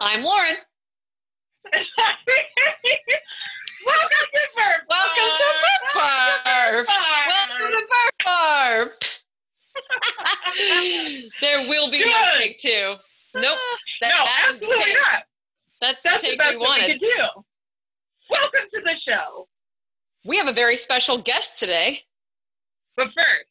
[0.00, 0.54] I'm Lauren.
[3.84, 6.86] Welcome to Burp Welcome to Burp Barf.
[7.28, 9.22] Welcome to Burp Barf.
[11.40, 12.94] there will be no take two.
[13.34, 13.58] Nope.
[14.00, 14.94] That, no, that the absolutely take.
[14.94, 15.22] not.
[15.80, 17.42] That's That's the take best we that we could do.
[18.30, 19.48] Welcome to the show.
[20.24, 22.02] We have a very special guest today.
[22.96, 23.50] But first,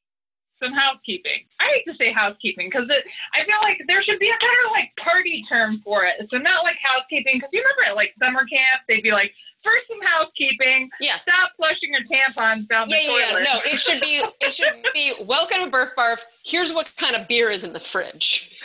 [0.61, 1.45] some housekeeping.
[1.59, 3.03] I hate to say housekeeping because it
[3.33, 6.15] I feel like there should be a better like party term for it.
[6.29, 9.31] So not like housekeeping because you remember at like summer camp they'd be like
[9.63, 10.89] first some housekeeping.
[10.99, 11.17] Yeah.
[11.21, 13.43] Stop flushing your tampons down Yeah, the yeah, yeah.
[13.43, 16.21] No, it should be it should be welcome to Burf Barf.
[16.45, 18.63] Here's what kind of beer is in the fridge.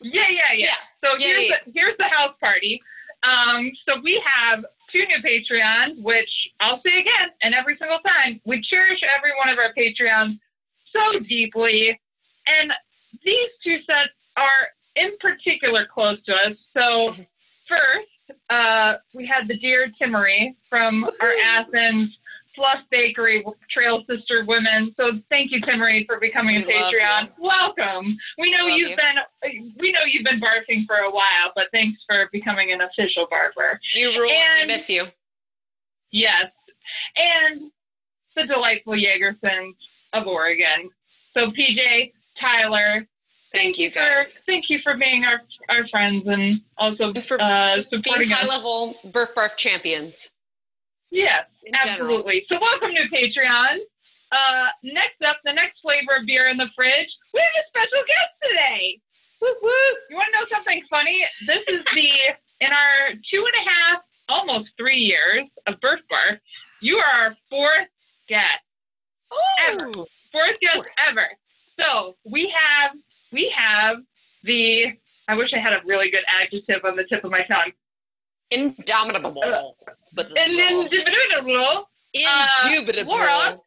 [0.00, 0.66] Yeah, yeah, yeah.
[0.66, 0.74] Yeah.
[1.04, 1.48] So Yeah, here's.
[1.48, 2.80] The, here's the house party.
[3.22, 8.40] Um, so we have two new Patreons, which I'll say again, and every single time,
[8.44, 10.38] we cherish every one of our Patreons
[10.92, 11.98] so deeply.
[12.46, 12.72] And
[13.24, 16.56] these two sets are in particular close to us.
[16.74, 17.12] So
[17.68, 22.10] first, uh, we had the dear Timmery from our Athens
[22.54, 24.92] Fluff Bakery Trail Sister Women.
[24.96, 27.30] So thank you, Timmery, for becoming a We love Patreon.
[27.38, 28.16] Welcome.
[28.36, 28.96] We know you've you.
[28.96, 33.28] been we know you've been barfing for a while, but thanks for becoming an official
[33.30, 33.78] barber.
[33.94, 35.06] You rule and we miss you.
[36.10, 36.50] Yes.
[37.16, 37.70] And
[38.34, 39.74] the delightful Jagersons
[40.12, 40.90] of Oregon.
[41.34, 43.06] So PJ, Tyler,
[43.54, 44.42] Thank you for guys.
[44.46, 48.32] thank you for being our our friends and also And for uh, Just being supporting
[48.32, 48.40] us.
[48.40, 50.30] high level Burf Barf champions.
[51.10, 51.92] Yes, in general.
[52.18, 52.44] absolutely.
[52.50, 53.78] So welcome to Patreon.
[54.30, 57.08] Uh, next up, the next flavor of beer in the fridge.
[57.32, 59.00] We have a special guest today.
[59.40, 59.70] Woo woo.
[60.10, 61.24] You want to know something funny?
[61.46, 62.08] This is the
[62.60, 66.38] in our two and a half, almost three years of Birth Bar.
[66.82, 67.88] You are our fourth
[68.28, 68.60] guest,
[69.68, 69.90] Ever.
[69.96, 71.26] Oh, fourth guest ever.
[71.78, 72.92] So we have
[73.32, 73.96] we have
[74.44, 74.86] the.
[75.28, 77.72] I wish I had a really good adjective on the tip of my tongue.
[78.50, 79.76] indomitable.
[80.14, 83.12] But And then indubitable, indubitable.
[83.12, 83.58] Laura.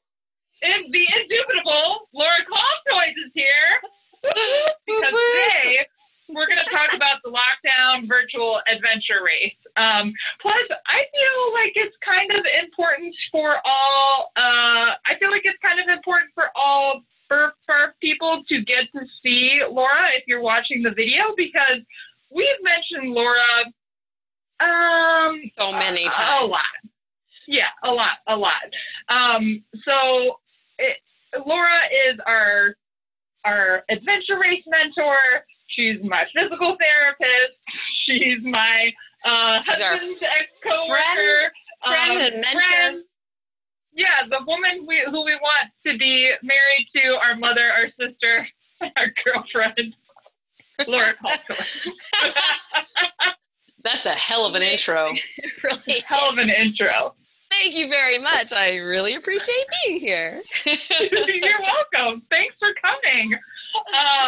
[0.64, 3.82] and the indubitable Laura Coltoys is here.
[4.24, 5.86] because today
[6.34, 9.56] we're going to talk about the lockdown virtual adventure race.
[9.78, 10.56] Um, plus,
[10.88, 14.32] I feel like it's kind of important for all.
[14.36, 18.92] Uh, I feel like it's kind of important for all for, for people to get
[18.94, 21.80] to see Laura if you're watching the video because
[22.30, 23.66] we've mentioned Laura.
[24.60, 26.44] Um, so many a- times.
[26.44, 26.62] A lot.
[27.48, 28.70] Yeah, a lot, a lot.
[29.10, 30.40] Um, so
[30.78, 30.98] it,
[31.46, 32.76] Laura is our
[33.46, 35.18] our adventure race mentor.
[35.76, 37.58] She's my physical therapist.
[38.06, 38.92] She's my
[39.24, 40.88] uh, husband's ex coworker.
[40.88, 41.52] friend
[41.88, 43.04] friend and mentor.
[43.94, 48.48] Yeah, the woman we, who we want to be married to, our mother, our sister,
[48.96, 49.96] our girlfriend,
[50.88, 51.66] Laura Colton.
[53.84, 55.12] That's a hell of an intro.
[55.64, 57.16] really Hell of an intro.
[57.50, 58.54] Thank you very much.
[58.54, 60.42] I really appreciate being here.
[60.66, 62.22] You're welcome.
[62.30, 63.34] Thanks for coming.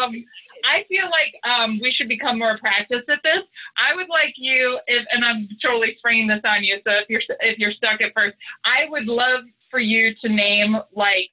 [0.02, 0.26] Um,
[0.64, 3.44] I feel like um, we should become more practiced at this.
[3.78, 6.78] I would like you, if, and I'm totally springing this on you.
[6.86, 8.36] So if you're if you're stuck at first,
[8.66, 11.30] I would love for you to name like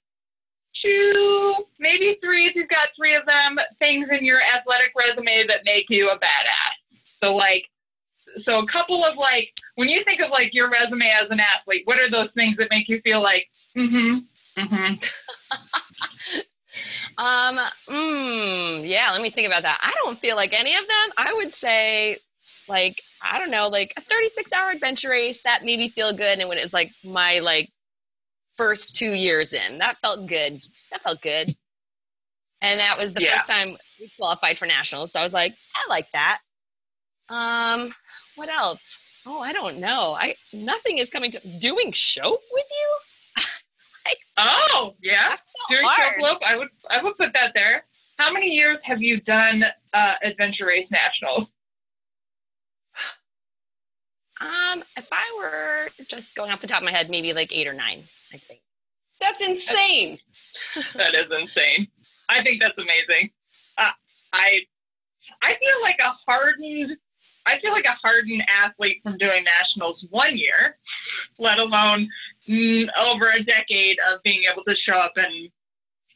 [0.82, 5.60] two, maybe three, if you've got three of them, things in your athletic resume that
[5.64, 6.98] make you a badass.
[7.22, 7.64] So like,
[8.44, 11.82] so a couple of like, when you think of like your resume as an athlete,
[11.84, 13.46] what are those things that make you feel like,
[13.76, 14.18] mm-hmm,
[14.60, 14.94] mm-hmm.
[17.18, 17.58] Um,
[17.88, 19.78] mm, yeah, let me think about that.
[19.82, 21.12] I don't feel like any of them.
[21.16, 22.18] I would say,
[22.68, 26.38] like, I don't know, like a 36 hour adventure race that made me feel good.
[26.38, 27.70] And when it was like my like
[28.56, 30.60] first two years in, that felt good.
[30.92, 31.56] That felt good.
[32.62, 33.32] And that was the Yeah.
[33.32, 35.12] first time we qualified for nationals.
[35.12, 36.40] So I was like, I like that.
[37.28, 37.94] Um,
[38.36, 38.98] what else?
[39.26, 40.16] Oh, I don't know.
[40.18, 43.44] I nothing is coming to doing show with you.
[44.38, 45.36] Oh, yeah.
[45.68, 46.14] Doing hard.
[46.18, 47.84] slope, I would I would put that there.
[48.16, 51.46] How many years have you done uh, Adventure Race Nationals?
[54.40, 57.66] Um, if I were just going off the top of my head, maybe like eight
[57.66, 58.60] or nine, I think.
[59.20, 60.18] That's insane.
[60.94, 61.88] That is insane.
[62.30, 63.30] I think that's amazing.
[63.76, 63.90] Uh,
[64.32, 64.60] I
[65.42, 66.96] I feel like a hardened
[67.46, 70.78] I feel like a hardened athlete from doing nationals one year,
[71.38, 72.08] let alone
[72.98, 75.50] over a decade of being able to show up and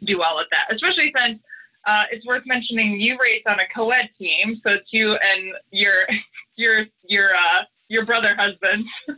[0.05, 0.75] do all of that.
[0.75, 1.41] Especially since
[1.87, 6.07] uh, it's worth mentioning you race on a co-ed team, so it's you and your
[6.57, 8.85] your your uh, your brother husband.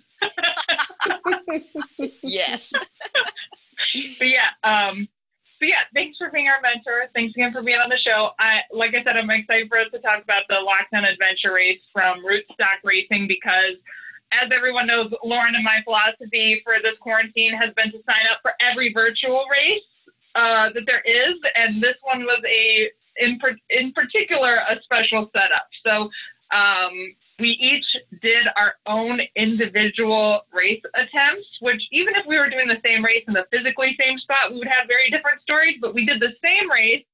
[2.23, 2.73] Yes.
[4.19, 5.09] but yeah, um,
[5.61, 7.09] but yeah, thanks for being our mentor.
[7.15, 8.31] Thanks again for being on the show.
[8.39, 11.81] I, like I said, I'm excited for us to talk about the Lockdown Adventure Race
[11.93, 13.81] from Rootstock Racing because,
[14.33, 18.39] as everyone knows, Lauren and my philosophy for this quarantine has been to sign up
[18.43, 19.83] for every virtual race
[20.35, 23.39] uh, that there is, and this one was a in
[23.71, 25.69] in particular a special setup.
[25.85, 26.11] So
[26.55, 27.87] um, we each
[28.21, 33.25] did our own individual race attempts, which even if we were doing the same race
[33.27, 35.77] in the physically same spot, we would have very different stories.
[35.81, 37.05] But we did the same race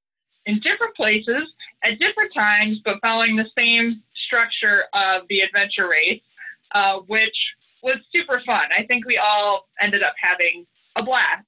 [0.47, 1.45] in different places
[1.85, 6.23] at different times, but following the same structure of the adventure race,
[6.75, 7.37] uh, which
[7.83, 8.65] was super fun.
[8.77, 10.67] I think we all ended up having
[10.97, 11.45] a blast.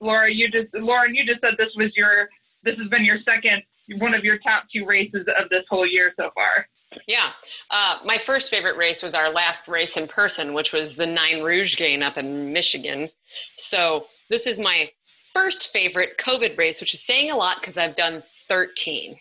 [0.00, 2.28] Laura, you just Lauren, you just said this was your
[2.62, 3.62] this has been your second
[3.98, 6.66] one of your top two races of this whole year so far.
[7.06, 7.30] Yeah.
[7.70, 11.38] Uh, my first favorite race was our last race in person, which was the Nine
[11.38, 13.08] Rogaine up in Michigan.
[13.56, 14.90] So this is my
[15.32, 19.16] first favorite COVID race, which is saying a lot because I've done 13.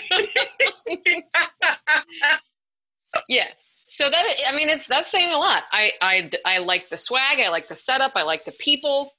[3.29, 3.49] yeah.
[3.91, 5.65] So that I mean, it's that's saying a lot.
[5.73, 7.41] I, I I like the swag.
[7.41, 8.13] I like the setup.
[8.15, 9.13] I like the people.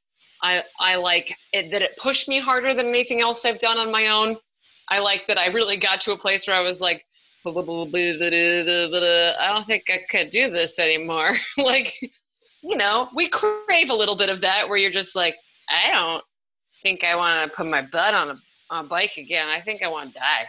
[0.43, 3.91] I I like it, that it pushed me harder than anything else I've done on
[3.91, 4.37] my own.
[4.87, 7.03] I like that I really got to a place where I was like,
[9.39, 11.31] I don't think I could do this anymore.
[11.57, 11.91] like,
[12.61, 15.35] you know, we crave a little bit of that where you're just like,
[15.67, 16.23] I don't
[16.83, 18.39] think I want to put my butt on a,
[18.69, 19.47] on bike again.
[19.47, 20.47] I think I want to die.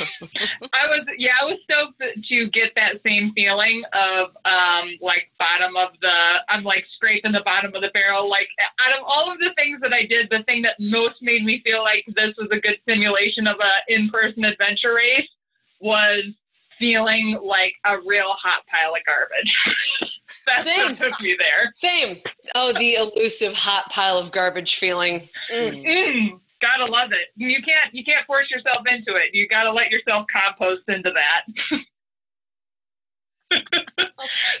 [0.72, 5.76] I was, yeah, I was stoked to get that same feeling of um, like bottom
[5.76, 6.14] of the,
[6.48, 8.28] I'm like scraping the bottom of the barrel.
[8.28, 8.48] Like
[8.84, 11.60] out of all of the things that I did, the thing that most made me
[11.64, 15.28] feel like this was a good simulation of a in-person adventure race
[15.80, 16.24] was
[16.78, 19.54] feeling like a real hot pile of garbage.
[20.46, 20.86] That's Same.
[20.86, 21.70] what took me there.
[21.72, 22.22] Same.
[22.54, 25.20] Oh, the elusive hot pile of garbage feeling.
[25.52, 25.84] Mm.
[25.84, 27.28] Mm, gotta love it.
[27.36, 29.34] You can't you can't force yourself into it.
[29.34, 31.42] You gotta let yourself compost into that.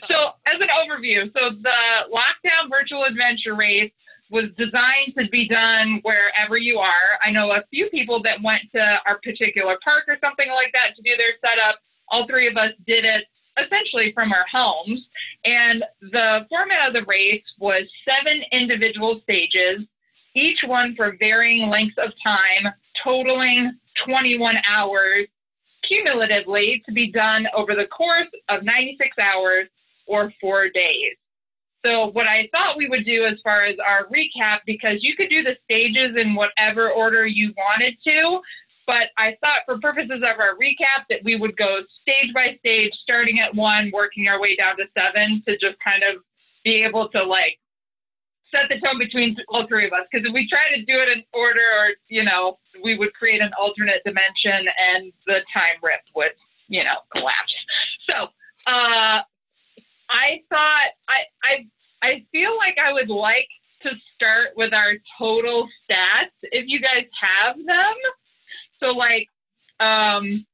[0.08, 3.92] so as an overview, so the lockdown virtual adventure race
[4.30, 7.18] was designed to be done wherever you are.
[7.24, 10.96] I know a few people that went to our particular park or something like that
[10.96, 11.78] to do their setup.
[12.08, 13.24] All three of us did it
[13.62, 15.06] essentially from our homes.
[15.44, 19.80] And the format of the race was seven individual stages,
[20.34, 22.72] each one for varying lengths of time,
[23.04, 23.72] totaling
[24.06, 25.26] 21 hours
[25.86, 29.68] cumulatively to be done over the course of 96 hours
[30.06, 31.16] or four days.
[31.84, 35.28] So what I thought we would do as far as our recap, because you could
[35.28, 38.40] do the stages in whatever order you wanted to,
[38.86, 42.92] but I thought for purposes of our recap that we would go stage by stage,
[43.02, 46.22] starting at one, working our way down to seven to just kind of
[46.64, 47.58] be able to like
[48.52, 50.06] set the tone between all three of us.
[50.10, 53.40] Because if we try to do it in order, or you know, we would create
[53.40, 56.32] an alternate dimension, and the time rip would,
[56.68, 57.54] you know, collapse.
[58.08, 58.14] So
[58.66, 59.22] uh,
[60.10, 61.66] I thought I I
[62.02, 63.48] I feel like I would like
[63.82, 67.94] to start with our total stats if you guys have them.
[68.80, 69.28] So like
[69.80, 70.46] um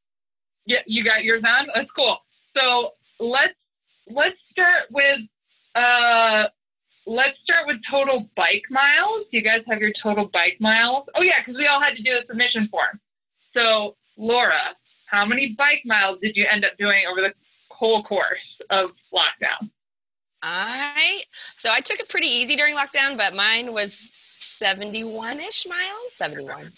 [0.67, 1.69] yeah, you got yours on?
[1.75, 2.19] That's cool.
[2.57, 3.55] So let's
[4.07, 5.21] let's start with
[5.75, 6.49] uh
[7.09, 9.27] let's start with total bike miles.
[9.31, 11.07] You guys have your total bike miles?
[11.15, 13.01] Oh yeah, because we all had to do a submission form.
[13.55, 14.77] So Laura,
[15.07, 17.33] how many bike miles did you end up doing over the
[17.71, 18.39] whole course
[18.71, 19.71] of lockdown?
[20.43, 21.23] I
[21.57, 26.13] so I took it pretty easy during lockdown, but mine was 71 ish miles.
[26.13, 26.73] 71.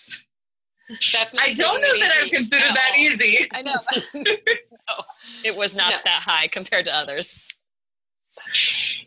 [1.12, 2.75] That's I don't know that I've considered no.
[2.75, 3.49] that easy.
[3.52, 3.75] I know.
[4.14, 5.04] no,
[5.44, 5.99] it was not no.
[6.04, 7.38] that high compared to others.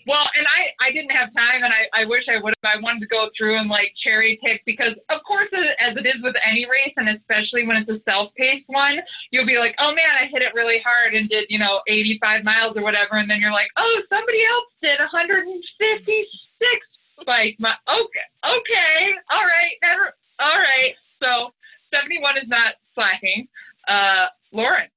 [0.06, 2.78] Well, and I, I didn't have time, and I, I wish I would have.
[2.78, 5.50] I wanted to go through and like cherry pick because, of course,
[5.80, 9.00] as it is with any race, and especially when it's a self-paced one,
[9.32, 12.44] you'll be like, oh man, I hit it really hard and did you know 85
[12.44, 16.88] miles or whatever, and then you're like, oh, somebody else did 156
[17.26, 20.96] bike My, Okay, okay, all right, never, all right.
[21.22, 21.54] So
[21.94, 23.48] 71 is not slacking.
[23.88, 24.90] Uh, Lauren,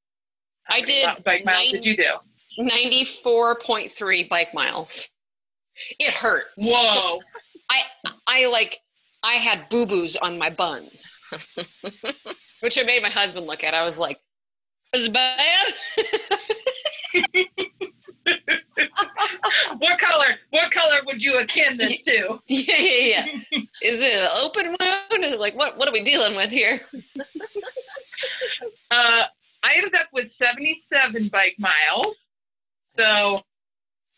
[0.68, 1.08] I did.
[1.24, 2.12] Bike miles 90- did you do?
[2.58, 5.10] 94.3 bike miles.
[5.98, 6.46] It hurt.
[6.56, 6.76] Whoa.
[6.94, 7.20] So
[7.70, 7.82] I
[8.26, 8.80] I like
[9.22, 11.20] I had boo-boos on my buns.
[12.60, 13.74] Which I made my husband look at.
[13.74, 14.18] I was like,
[14.94, 15.66] is bad?
[19.78, 20.36] what color?
[20.50, 22.38] What color would you akin this to?
[22.46, 23.58] Yeah, yeah, yeah.
[23.82, 25.24] Is it an open wound?
[25.24, 26.80] Is it like what what are we dealing with here?
[28.90, 29.22] uh
[29.62, 32.05] I ended up with 77 bike miles.
[33.06, 33.40] So,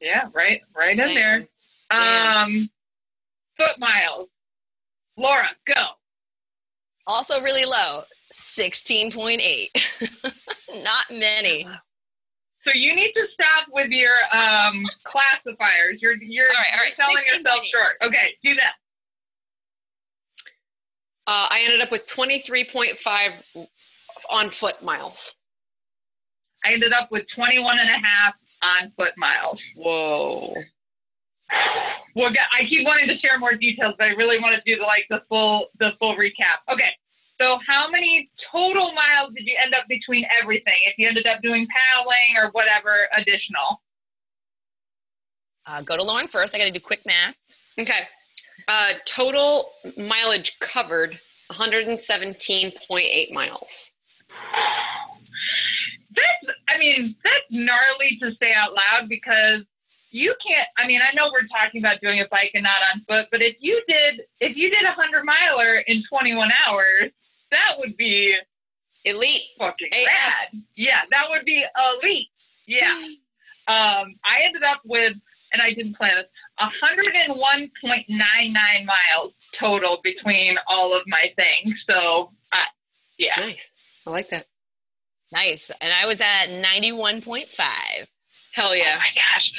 [0.01, 1.47] yeah, right, right in there.
[1.91, 2.71] Um,
[3.57, 4.29] foot miles.
[5.17, 5.75] Laura, go.
[7.07, 8.03] Also really low,
[8.33, 9.43] 16.8.
[10.83, 11.67] Not many.
[12.63, 16.01] So you need to stop with your um, classifiers.
[16.01, 17.97] You're you're, All right, all you're selling yourself short.
[18.03, 18.75] Okay, do that.
[21.27, 23.67] Uh, I ended up with 23.5
[24.31, 25.35] on foot miles.
[26.65, 29.59] I ended up with 21 and a half on foot miles.
[29.77, 30.55] Whoa.
[32.15, 34.85] Well, I keep wanting to share more details, but I really want to do the
[34.85, 36.61] like the full the full recap.
[36.71, 36.91] Okay,
[37.41, 40.75] so how many total miles did you end up between everything?
[40.87, 43.83] If you ended up doing paddling or whatever additional.
[45.65, 46.55] Uh, go to Lauren first.
[46.55, 47.37] I got to do quick math.
[47.79, 48.01] Okay.
[48.67, 51.21] Uh, total mileage covered
[51.53, 53.93] 117.8 miles.
[56.19, 59.63] That's I mean that's gnarly to say out loud because
[60.11, 60.69] you can't.
[60.77, 63.43] I mean I know we're talking about doing a bike and not on foot, but
[63.43, 67.11] if you did if you did a hundred miler in 21 hours,
[67.51, 68.35] that would be
[69.05, 69.43] Elite.
[69.59, 70.07] fucking AF.
[70.07, 70.63] rad.
[70.77, 71.65] Yeah, that would be
[72.03, 72.29] elite.
[72.67, 72.95] Yeah.
[73.69, 75.13] Um, I ended up with,
[75.53, 76.27] and I didn't plan this,
[76.59, 81.79] 101.99 miles total between all of my things.
[81.87, 82.57] So, uh,
[83.19, 83.39] yeah.
[83.39, 83.73] Nice.
[84.07, 84.47] I like that.
[85.33, 85.71] Nice.
[85.81, 88.07] And I was at 91.5.
[88.55, 88.97] Hell yeah.
[88.97, 89.51] Oh my gosh.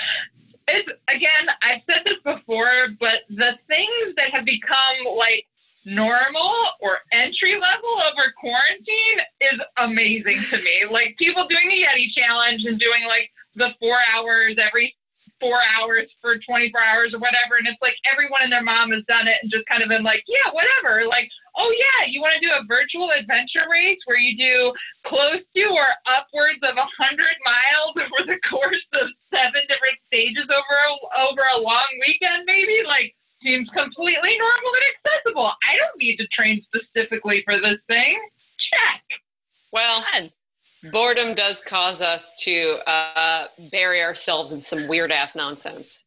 [0.67, 5.45] It's, again, I've said this before, but the things that have become like
[5.85, 10.85] normal or entry level over quarantine is amazing to me.
[10.91, 14.95] Like people doing the Yeti challenge and doing like the four hours every
[15.39, 17.55] four hours for 24 hours or whatever.
[17.57, 20.03] And it's like everyone and their mom has done it and just kind of been
[20.03, 21.07] like, yeah, whatever.
[21.07, 24.71] Like, oh yeah, you want to do a virtual adventure race where you do
[25.05, 26.87] close to or upwards of 100
[27.43, 30.91] miles over the course of seven different stages over a,
[31.27, 32.81] over a long weekend, maybe?
[32.87, 33.13] Like,
[33.43, 35.47] seems completely normal and accessible.
[35.47, 38.19] I don't need to train specifically for this thing.
[38.71, 39.03] Check.
[39.71, 40.31] Well, Fun.
[40.91, 46.03] boredom does cause us to uh, bury ourselves in some weird ass nonsense.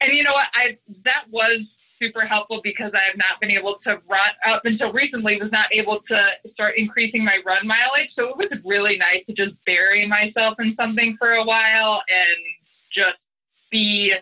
[0.00, 0.48] And you know what?
[0.52, 1.60] I that was
[2.02, 5.72] super helpful because I have not been able to run up until recently was not
[5.72, 8.10] able to start increasing my run mileage.
[8.16, 12.44] So it was really nice to just bury myself in something for a while and
[12.92, 13.18] just
[13.70, 14.12] be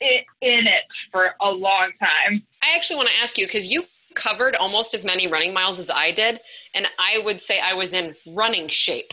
[0.00, 2.42] in it for a long time.
[2.62, 5.90] I actually want to ask you because you covered almost as many running miles as
[5.90, 6.40] I did,
[6.74, 9.12] and I would say I was in running shape,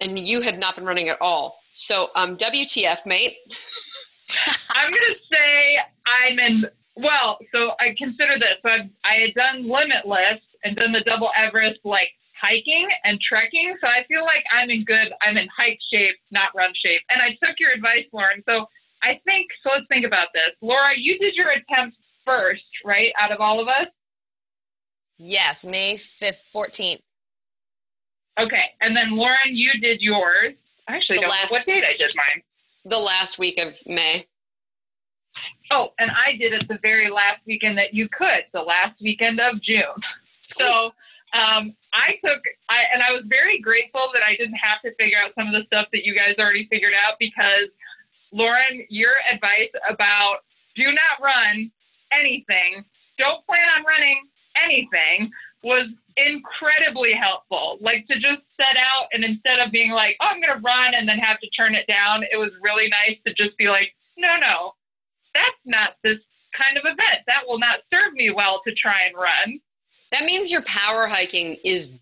[0.00, 1.58] and you had not been running at all.
[1.72, 3.36] So, um, WTF, mate?
[4.70, 6.64] I'm gonna say I'm in.
[6.96, 8.56] Well, so I consider this.
[8.62, 12.08] So I, I had done Limitless and done the Double Everest like
[12.40, 13.76] hiking and trekking.
[13.80, 15.12] So I feel like I'm in good.
[15.22, 17.02] I'm in hike shape, not run shape.
[17.10, 18.42] And I took your advice, Lauren.
[18.48, 18.66] So
[19.02, 19.46] I think.
[19.62, 20.56] So let's think about this.
[20.62, 23.12] Laura, you did your attempt first, right?
[23.18, 23.86] Out of all of us.
[25.18, 27.00] Yes, May 5th, 14th.
[28.38, 30.52] Okay, and then Lauren, you did yours.
[30.88, 32.42] I actually The don't last- know what date I did mine.
[32.84, 34.26] The last week of May.
[35.70, 39.40] Oh, and I did it the very last weekend that you could, the last weekend
[39.40, 39.82] of June.
[40.42, 40.92] So
[41.34, 45.18] um, I took, I, and I was very grateful that I didn't have to figure
[45.18, 47.68] out some of the stuff that you guys already figured out because,
[48.32, 50.46] Lauren, your advice about
[50.76, 51.70] do not run
[52.12, 52.84] anything,
[53.18, 54.22] don't plan on running
[54.62, 55.30] anything
[55.62, 57.78] was incredibly helpful.
[57.80, 60.94] Like to just set out and instead of being like, oh, I'm going to run
[60.94, 63.90] and then have to turn it down, it was really nice to just be like,
[64.16, 64.72] no, no,
[65.36, 66.18] that's not this
[66.56, 67.22] kind of event.
[67.26, 69.60] That will not serve me well to try and run.
[70.12, 71.94] That means your power hiking is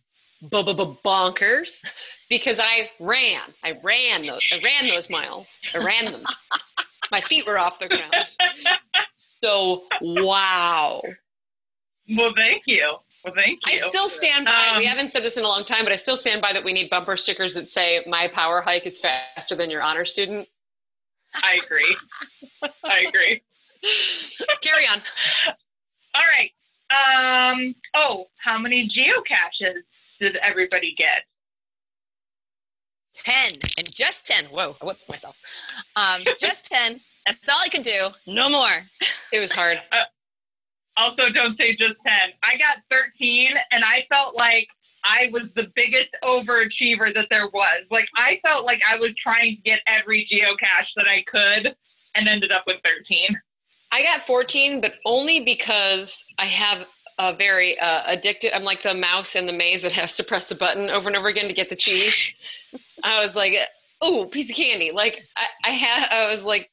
[0.43, 1.85] bonkers
[2.29, 3.41] because I ran.
[3.62, 4.41] I ran those.
[4.53, 5.62] I ran those miles.
[5.75, 6.23] I ran them.
[7.11, 8.14] My feet were off the ground.
[9.43, 11.03] So wow.
[12.17, 12.97] Well, thank you.
[13.25, 13.73] Well, thank you.
[13.75, 14.75] I still stand by.
[14.79, 16.64] we Um, haven't said this in a long time, but I still stand by that
[16.64, 20.49] we need bumper stickers that say "My power hike is faster than your honor student."
[21.43, 21.97] I agree.
[22.85, 23.43] I agree.
[24.62, 25.00] Carry on.
[26.14, 26.50] All right.
[26.91, 27.75] Um.
[27.95, 29.81] Oh, how many geocaches
[30.21, 31.25] did everybody get?
[33.14, 34.47] 10 and just 10.
[34.47, 35.37] Whoa, I whipped myself.
[35.97, 37.00] Um, just 10.
[37.26, 38.09] That's all I could do.
[38.26, 38.88] No more.
[39.33, 39.81] It was hard.
[40.97, 42.12] Also, don't say just 10.
[42.43, 44.69] I got 13, and I felt like
[45.04, 47.84] I was the biggest overachiever that there was.
[47.90, 51.75] Like, I felt like I was trying to get every geocache that I could
[52.14, 53.38] and ended up with 13.
[53.92, 56.87] I got 14, but only because I have
[57.18, 58.50] a very uh, addictive.
[58.54, 61.16] I'm like the mouse in the maze that has to press the button over and
[61.16, 62.34] over again to get the cheese.
[63.04, 63.54] I was like,
[64.00, 66.70] "Oh, piece of candy!" Like I, I had, I was like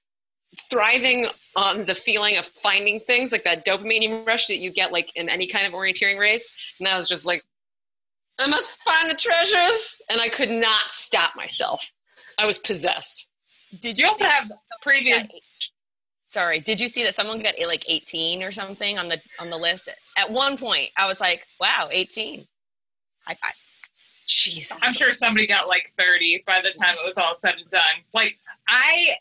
[0.69, 5.15] thriving on the feeling of finding things, like that dopamine rush that you get like
[5.15, 6.51] in any kind of orienteering race.
[6.79, 7.43] And I was just like,
[8.41, 11.93] I must find the treasures, and I could not stop myself.
[12.37, 13.27] I was possessed.
[13.79, 15.23] Did You also have previous.
[16.27, 19.57] sorry did you see that someone got like 18 or something on the on the
[19.57, 22.47] list at one point i was like wow 18
[23.25, 23.53] high five
[24.27, 24.77] Jesus.
[24.81, 27.81] I'm sure somebody got like 30 by the time it was all said and done.
[28.13, 29.17] Like I,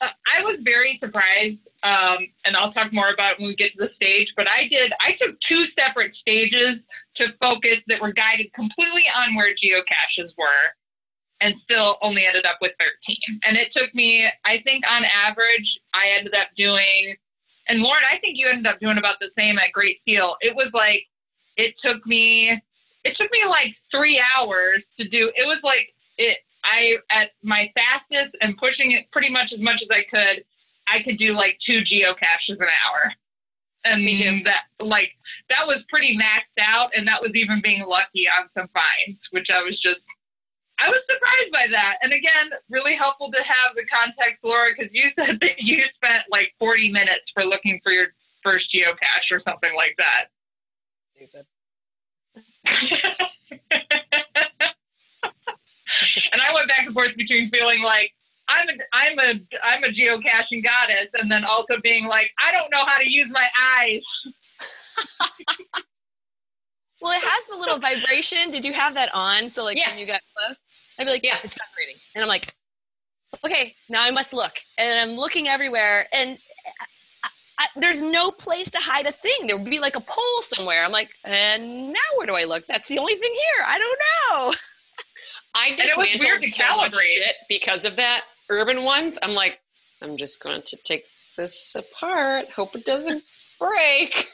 [0.00, 3.72] uh, I was very surprised, um, and I'll talk more about it when we get
[3.76, 4.28] to the stage.
[4.36, 4.92] But I did.
[5.00, 6.78] I took two separate stages
[7.16, 10.70] to focus that were guided completely on where geocaches were,
[11.40, 13.40] and still only ended up with 13.
[13.44, 17.16] And it took me, I think, on average, I ended up doing.
[17.68, 20.36] And Lauren, I think you ended up doing about the same at Great Seal.
[20.40, 21.02] It was like
[21.58, 22.56] it took me
[23.04, 27.70] it took me like three hours to do it was like it i at my
[27.74, 30.44] fastest and pushing it pretty much as much as i could
[30.88, 33.12] i could do like two geocaches an hour.
[33.84, 34.42] And Me too.
[34.44, 35.12] that like
[35.48, 39.46] that was pretty maxed out and that was even being lucky on some finds which
[39.54, 40.00] i was just
[40.78, 41.96] i was surprised by that.
[42.02, 46.24] And again really helpful to have the context laura because you said that you spent
[46.30, 48.08] like 40 minutes for looking for your
[48.42, 50.28] first geocache or something like that.
[51.14, 51.46] Stupid
[56.32, 58.10] and I went back and forth between feeling like
[58.48, 59.30] I'm a I'm a
[59.64, 63.28] I'm a geocaching goddess, and then also being like I don't know how to use
[63.30, 64.02] my eyes.
[67.00, 68.50] well it has the little vibration.
[68.50, 69.48] Did you have that on?
[69.50, 69.90] So like Yeah.
[69.90, 70.56] when you got close?
[70.98, 71.36] I'd be like Yeah.
[71.44, 72.52] it's vibrating and i'm like
[73.44, 74.52] okay now i must look.
[74.78, 76.06] And i'm looking everywhere.
[76.12, 76.38] And
[77.22, 77.28] I,
[77.60, 79.46] I, there's no place to hide a thing.
[79.46, 80.84] There would be like a pole somewhere.
[80.84, 82.64] I'm like and now where do i look?
[82.66, 83.64] That's the only thing here.
[83.66, 83.98] I don't
[84.50, 84.54] know
[85.54, 88.22] I dismantled to so much shit because of that.
[88.50, 89.58] Urban ones, I'm like,
[90.02, 91.04] I'm just going to take
[91.36, 92.50] this apart.
[92.50, 93.22] Hope it doesn't
[93.60, 94.26] break.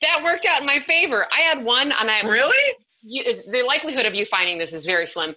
[0.00, 1.26] That worked out in my favor.
[1.32, 2.54] I had one, and I Really?
[3.02, 5.34] you, the likelihood of you finding this is very slim.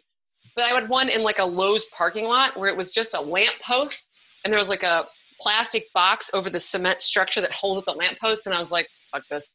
[0.56, 3.22] But I had one in like a Lowe's parking lot where it was just a
[3.22, 4.10] lamp post,
[4.44, 5.08] and there was like a
[5.40, 8.72] plastic box over the cement structure that holds up the lamp post, and I was
[8.72, 9.54] like, "Fuck this!"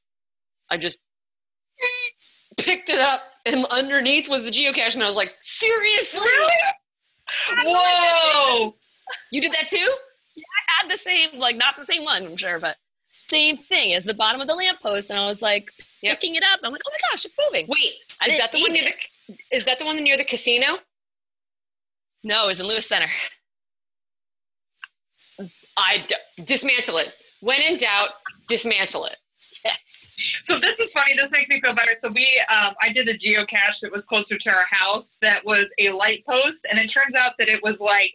[0.70, 0.99] I just
[2.59, 6.53] picked it up, and underneath was the geocache, and I was like, "Seriously, Really?
[7.64, 8.75] Whoa!
[9.31, 9.77] you did that too?"
[10.38, 12.77] I had the same like not the same one i'm sure but
[13.31, 15.71] same thing as the bottom of the lamppost and i was like
[16.03, 16.21] Yep.
[16.21, 18.61] picking it up i'm like oh my gosh it's moving Wait, I is that the
[18.61, 19.37] one near the?
[19.51, 20.79] Is that the one near the casino?
[22.23, 23.09] no it was in lewis center
[25.79, 27.14] I d- dismantle it.
[27.40, 28.09] When in doubt,
[28.49, 29.16] dismantle it.
[30.48, 31.12] So this is funny.
[31.16, 31.96] This makes me feel better.
[32.00, 35.66] So we, um, I did a geocache that was closer to our house that was
[35.79, 38.14] a light post, and it turns out that it was like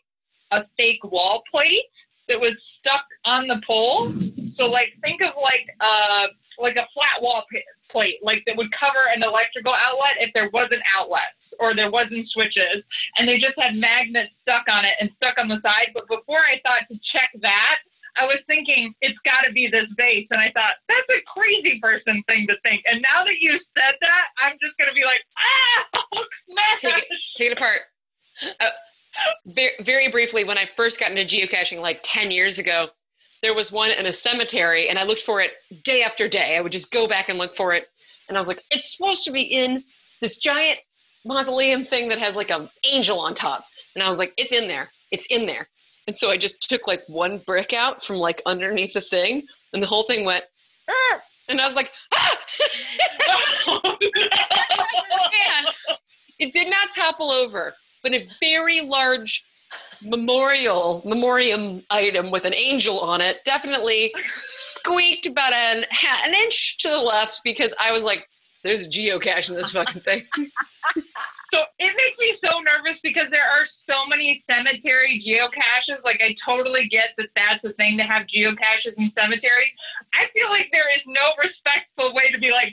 [0.51, 1.85] a fake wall plate
[2.27, 4.13] that was stuck on the pole.
[4.57, 6.27] So like, think of like uh
[6.59, 10.49] like a flat wall p- plate, like that would cover an electrical outlet if there
[10.53, 12.83] wasn't outlets or there wasn't switches,
[13.17, 15.89] and they just had magnets stuck on it and stuck on the side.
[15.93, 17.79] But before I thought to check that.
[18.17, 21.79] I was thinking it's got to be this base, and I thought that's a crazy
[21.81, 22.83] person thing to think.
[22.85, 26.03] And now that you said that, I'm just gonna be like, ah,
[26.49, 26.81] smash!
[26.81, 27.79] Take it, take it apart.
[28.59, 28.69] Uh,
[29.45, 32.87] very, very briefly, when I first got into geocaching like 10 years ago,
[33.41, 35.51] there was one in a cemetery, and I looked for it
[35.83, 36.57] day after day.
[36.57, 37.87] I would just go back and look for it.
[38.29, 39.83] And I was like, it's supposed to be in
[40.21, 40.79] this giant
[41.25, 43.65] mausoleum thing that has like an angel on top.
[43.95, 44.89] And I was like, it's in there.
[45.11, 45.67] It's in there.
[46.07, 49.81] And so I just took like one brick out from like underneath the thing, and
[49.81, 50.45] the whole thing went,
[50.89, 52.37] "Arr!" and I was like, ah!
[54.91, 55.73] man,
[56.39, 59.43] it did not topple over, but a very large
[60.01, 64.13] memorial memoriam item with an angel on it definitely
[64.75, 65.85] squeaked about an,
[66.25, 68.27] an inch to the left because I was like,
[68.63, 70.23] "There's a geocache in this fucking thing."
[71.53, 75.99] So it makes me so nervous because there are so many cemetery geocaches.
[76.03, 79.75] Like I totally get that that's a thing to have geocaches in cemeteries.
[80.15, 82.71] I feel like there is no respectful way to be like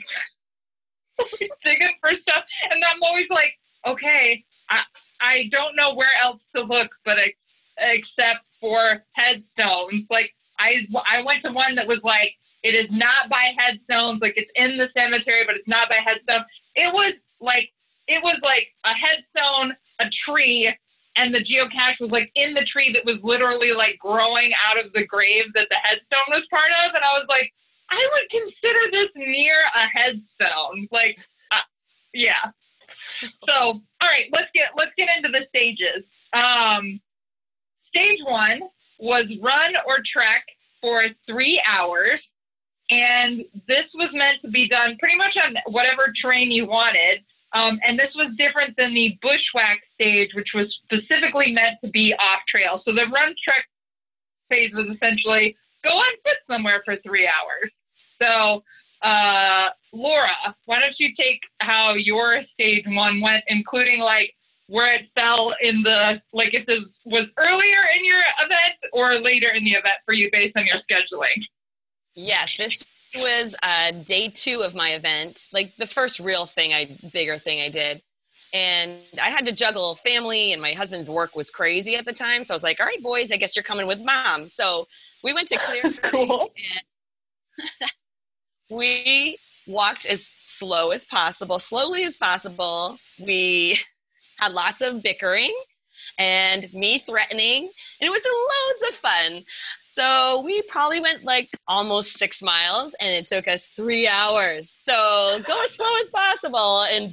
[1.63, 3.51] digging for stuff, and I'm always like,
[3.85, 4.79] okay, I
[5.19, 7.35] I don't know where else to look, but ex-
[7.77, 10.07] except for headstones.
[10.09, 12.31] Like I I went to one that was like
[12.63, 16.45] it is not by headstones, like it's in the cemetery, but it's not by headstone.
[16.75, 17.71] It was like
[18.09, 20.73] it was like a headstone, a tree,
[21.15, 24.91] and the geocache was like in the tree that was literally like growing out of
[24.93, 26.95] the grave that the headstone was part of.
[26.95, 27.53] And I was like,
[27.91, 30.87] I would consider this near a headstone.
[30.91, 31.19] Like,
[31.51, 31.65] uh,
[32.13, 32.51] yeah.
[33.45, 36.03] So, all right, let's get let's get into the stages.
[36.33, 36.99] Um,
[37.87, 38.61] stage one
[38.99, 40.45] was run or trek
[40.81, 42.19] for three hours.
[42.91, 47.19] And this was meant to be done pretty much on whatever terrain you wanted.
[47.53, 52.13] Um, and this was different than the bushwhack stage, which was specifically meant to be
[52.13, 52.81] off trail.
[52.85, 53.65] So the run trek
[54.49, 57.71] phase was essentially go on foot somewhere for three hours.
[58.21, 58.63] So,
[59.07, 64.33] uh, Laura, why don't you take how your stage one went, including like
[64.67, 69.49] where it fell in the like if this was earlier in your event or later
[69.49, 71.43] in the event for you based on your scheduling?
[72.13, 76.97] Yes, this was uh, day two of my event, like the first real thing I
[77.11, 78.01] bigger thing I did.
[78.53, 82.43] And I had to juggle family and my husband's work was crazy at the time.
[82.43, 84.47] So I was like, all right, boys, I guess you're coming with mom.
[84.47, 84.87] So
[85.23, 86.31] we went to Clear Creek.
[86.31, 87.89] and
[88.71, 92.97] we walked as slow as possible, slowly as possible.
[93.19, 93.79] We
[94.37, 95.53] had lots of bickering
[96.17, 97.69] and me threatening,
[97.99, 99.43] and it was loads of fun.
[99.95, 104.77] So we probably went like almost six miles and it took us three hours.
[104.83, 107.11] So go as slow as possible and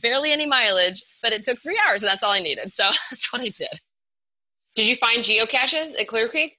[0.00, 2.74] barely any mileage, but it took three hours and that's all I needed.
[2.74, 3.80] So that's what I did.
[4.74, 6.58] Did you find geocaches at Clear Creek?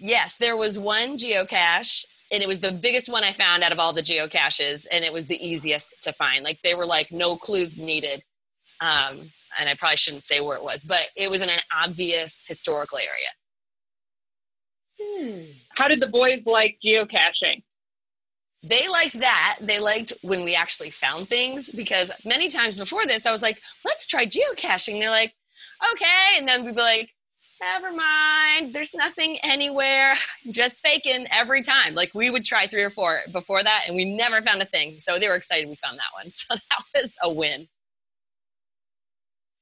[0.00, 3.78] Yes, there was one geocache and it was the biggest one I found out of
[3.78, 6.44] all the geocaches and it was the easiest to find.
[6.44, 8.22] Like they were like no clues needed.
[8.80, 12.46] Um, and I probably shouldn't say where it was, but it was in an obvious
[12.46, 13.28] historical area.
[15.00, 15.40] Hmm.
[15.76, 17.62] How did the boys like geocaching?
[18.62, 19.58] They liked that.
[19.60, 23.60] They liked when we actually found things because many times before this, I was like,
[23.84, 25.00] let's try geocaching.
[25.00, 25.32] They're like,
[25.92, 26.36] okay.
[26.36, 27.10] And then we'd be like,
[27.60, 28.74] never mind.
[28.74, 30.14] There's nothing anywhere.
[30.50, 31.94] Just faking every time.
[31.94, 34.98] Like we would try three or four before that and we never found a thing.
[34.98, 36.30] So they were excited we found that one.
[36.38, 37.68] So that was a win.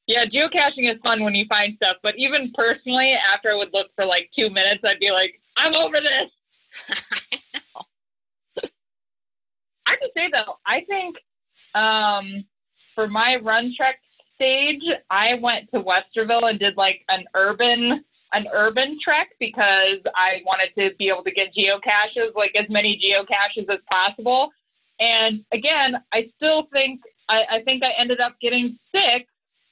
[0.06, 3.88] Yeah, geocaching is fun when you find stuff, but even personally, after I would look
[3.96, 6.30] for like two minutes, I'd be like, I'm over this.
[9.86, 11.16] I have to say though, I think
[11.74, 12.44] um,
[12.94, 13.98] for my run trek
[14.34, 20.42] stage, I went to Westerville and did like an urban an urban trek because I
[20.44, 24.50] wanted to be able to get geocaches, like as many geocaches as possible.
[24.98, 29.26] And again, I still think I, I think I ended up getting sick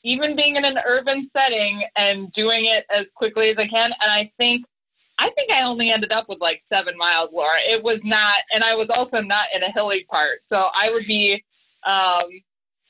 [0.05, 3.91] even being in an urban setting and doing it as quickly as I can.
[4.01, 4.67] And I think,
[5.19, 7.57] I think I only ended up with like seven miles, Laura.
[7.67, 10.41] It was not, and I was also not in a hilly part.
[10.51, 11.43] So I would be,
[11.87, 12.29] um,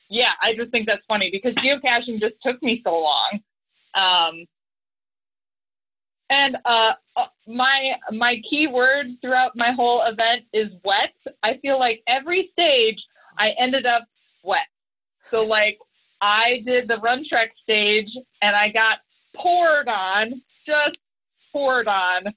[0.09, 3.39] yeah, I just think that's funny because geocaching just took me so long.
[3.95, 4.45] Um,
[6.29, 11.13] and uh, uh my my key word throughout my whole event is wet.
[11.43, 12.97] I feel like every stage
[13.37, 14.05] I ended up
[14.43, 14.67] wet.
[15.29, 15.77] So like
[16.21, 18.09] I did the run trek stage
[18.41, 18.99] and I got
[19.35, 20.97] poured on, just
[21.51, 22.27] poured on.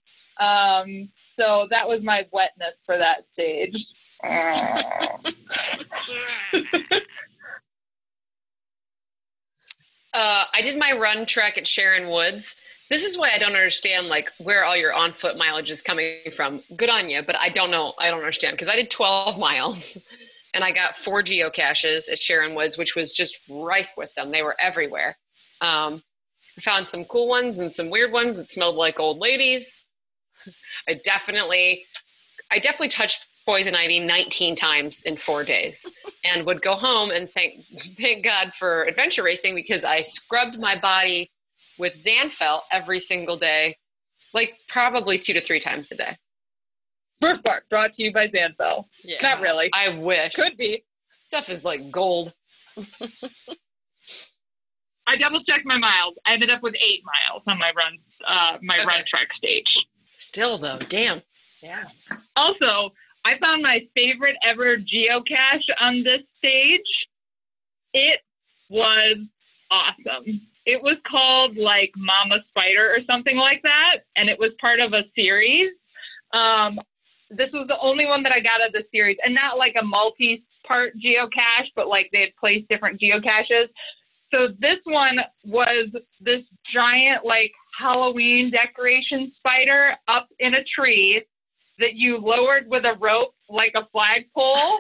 [0.40, 3.74] Um, so that was my wetness for that stage.
[10.12, 12.56] uh, I did my run trek at Sharon Woods.
[12.90, 16.16] This is why I don't understand like where all your on foot mileage is coming
[16.34, 16.62] from.
[16.76, 17.92] Good on you, but I don't know.
[17.98, 20.02] I don't understand because I did 12 miles
[20.54, 24.30] and I got four geocaches at Sharon Woods, which was just rife with them.
[24.30, 25.16] They were everywhere.
[25.60, 26.02] Um,
[26.56, 29.88] I found some cool ones and some weird ones that smelled like old ladies.
[30.88, 31.84] I definitely,
[32.50, 35.86] I definitely touched poison ivy 19 times in four days,
[36.24, 37.64] and would go home and thank
[37.98, 41.30] thank God for adventure racing because I scrubbed my body
[41.78, 43.76] with Zanfel every single day,
[44.34, 46.16] like probably two to three times a day.
[47.20, 48.84] Birthmark brought to you by Zanfel.
[49.04, 49.70] Yeah, Not really.
[49.72, 50.34] I wish.
[50.34, 50.84] Could be.
[51.26, 52.32] Stuff is like gold.
[55.06, 56.14] I double checked my miles.
[56.26, 58.86] I ended up with eight miles on my run, uh, my okay.
[58.86, 59.64] run trek stage.
[60.16, 61.22] Still though, damn.
[61.62, 61.84] Yeah.
[62.36, 62.92] Also,
[63.24, 66.80] I found my favorite ever geocache on this stage.
[67.94, 68.20] It
[68.68, 69.16] was
[69.70, 70.42] awesome.
[70.66, 74.92] It was called like Mama Spider or something like that, and it was part of
[74.92, 75.70] a series.
[76.34, 76.78] Um,
[77.30, 79.84] this was the only one that I got of the series, and not like a
[79.84, 83.68] multi-part geocache, but like they had placed different geocaches.
[84.32, 85.88] So this one was
[86.20, 91.22] this giant like Halloween decoration spider up in a tree
[91.78, 94.78] that you lowered with a rope like a flagpole,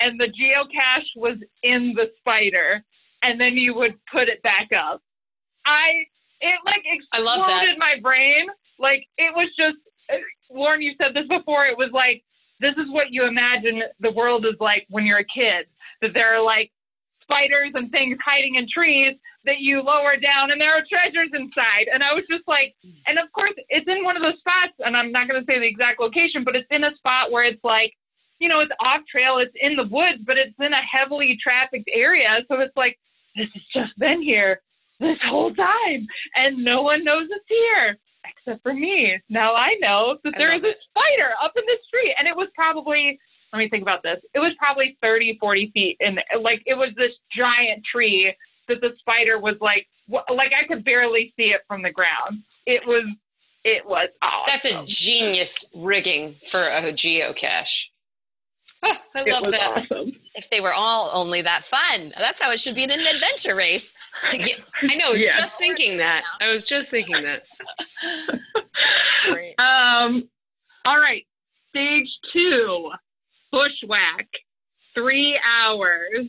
[0.00, 2.82] and the geocache was in the spider,
[3.22, 5.02] and then you would put it back up.
[5.66, 6.04] I
[6.40, 8.46] it like exploded my brain.
[8.78, 9.76] Like it was just
[10.50, 11.66] Lauren, you said this before.
[11.66, 12.22] It was like,
[12.60, 15.66] this is what you imagine the world is like when you're a kid,
[16.02, 16.70] that there are like
[17.22, 19.16] spiders and things hiding in trees.
[19.44, 21.88] that you lower down and there are treasures inside.
[21.92, 22.74] And I was just like,
[23.06, 25.58] and of course, it's in one of those spots, and I'm not going to say
[25.58, 27.94] the exact location, but it's in a spot where it's like,
[28.38, 31.90] you know, it's off trail, it's in the woods, but it's in a heavily trafficked
[31.92, 32.40] area.
[32.48, 32.98] So it's like,
[33.36, 34.60] this has just been here
[34.98, 39.18] this whole time, and no one knows it's here except for me.
[39.28, 40.78] Now I know that I there is a it.
[40.88, 43.18] spider up in the street, and it was probably
[43.52, 44.18] let me think about this.
[44.34, 48.34] It was probably 30, 40 feet, and like it was this giant tree
[48.68, 52.42] that the spider was like, like I could barely see it from the ground.
[52.66, 53.04] It was,
[53.64, 54.44] it was awesome.
[54.46, 57.90] That's a genius rigging for a geocache.
[59.14, 59.70] I It love was that.
[59.90, 60.12] awesome.
[60.34, 63.54] If they were all only that fun, that's how it should be in an adventure
[63.56, 63.92] race.
[64.32, 64.54] Yeah,
[64.88, 65.08] I know.
[65.08, 65.36] I was Yeah.
[65.36, 66.22] just thinking that.
[66.40, 67.42] I was just thinking that.
[69.58, 70.28] Um,
[70.84, 71.24] all right,
[71.68, 72.90] stage two,
[73.52, 74.26] bushwhack,
[74.94, 76.26] three hours.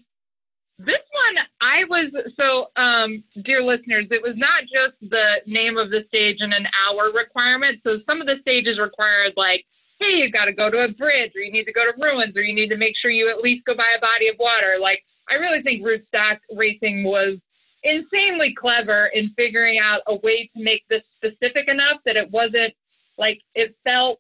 [0.77, 5.89] This one, I was so, um, dear listeners, it was not just the name of
[5.91, 7.79] the stage and an hour requirement.
[7.83, 9.65] So some of the stages required like,
[10.01, 12.35] hey, you got to go to a bridge, or you need to go to ruins,
[12.35, 14.77] or you need to make sure you at least go by a body of water.
[14.81, 17.37] Like, I really think rootstock racing was
[17.83, 22.73] insanely clever in figuring out a way to make this specific enough that it wasn't
[23.17, 24.19] like it felt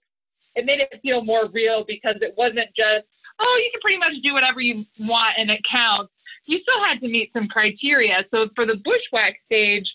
[0.55, 3.05] it made it feel more real because it wasn't just
[3.39, 6.11] oh you can pretty much do whatever you want and it counts.
[6.45, 8.25] You still had to meet some criteria.
[8.31, 9.87] So for the bushwhack stage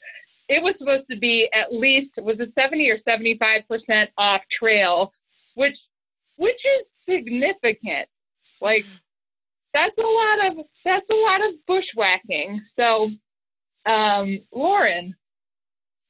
[0.49, 5.12] it was supposed to be at least was a 70 or 75 percent off trail
[5.57, 5.77] which
[6.37, 8.09] which is significant
[8.61, 8.87] like
[9.75, 13.11] that's a lot of that's a lot of bushwhacking so
[13.87, 15.14] um lauren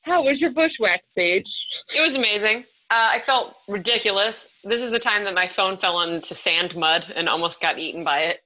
[0.07, 1.47] how was your bushwhack stage
[1.95, 2.65] It was amazing.
[2.89, 4.53] Uh, I felt ridiculous.
[4.63, 8.05] This is the time that my phone fell into sand mud and almost got eaten
[8.05, 8.39] by it.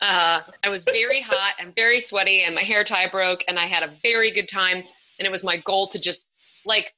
[0.00, 3.66] Uh, I was very hot and very sweaty, and my hair tie broke, and I
[3.66, 4.84] had a very good time.
[5.18, 6.24] And it was my goal to just
[6.64, 6.94] like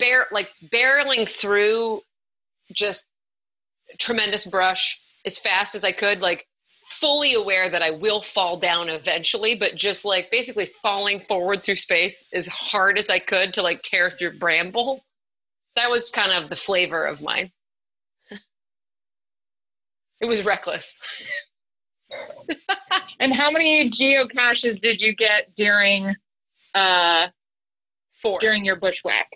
[0.00, 2.00] bear, like barreling through
[2.72, 3.06] just
[3.98, 6.46] tremendous brush as fast as I could, like
[6.84, 11.76] fully aware that I will fall down eventually, but just like basically falling forward through
[11.76, 15.04] space as hard as I could to like tear through bramble.
[15.76, 17.52] That was kind of the flavor of mine.
[20.20, 20.98] It was reckless.
[23.22, 26.12] And how many geocaches did you get during
[26.74, 27.28] uh
[28.14, 28.40] Four.
[28.40, 29.28] during your bushwhack?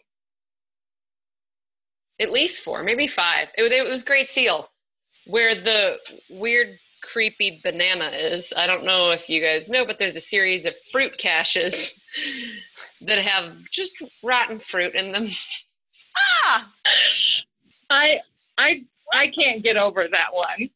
[2.21, 3.49] At least four, maybe five.
[3.57, 4.71] It, it was Great Seal,
[5.27, 5.99] where the
[6.31, 8.53] weird, creepy banana is.
[8.57, 12.01] I don't know if you guys know, but there's a series of fruit caches
[13.03, 15.27] that have just rotten fruit in them.
[16.47, 16.73] Ah,
[17.91, 18.21] I
[18.59, 20.71] I I can't get over that one.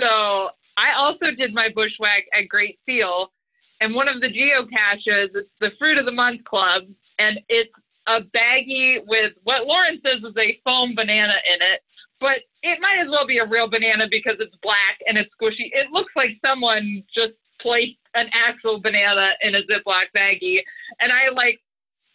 [0.00, 3.32] So I also did my bushwhack at Great Seal,
[3.80, 6.84] and one of the geocaches, it's the Fruit of the Month Club,
[7.18, 7.70] and it's
[8.06, 11.80] a baggie with what Lauren says is a foam banana in it,
[12.20, 15.72] but it might as well be a real banana because it's black and it's squishy.
[15.72, 20.60] It looks like someone just placed an actual banana in a Ziploc baggie,
[21.00, 21.60] and I like.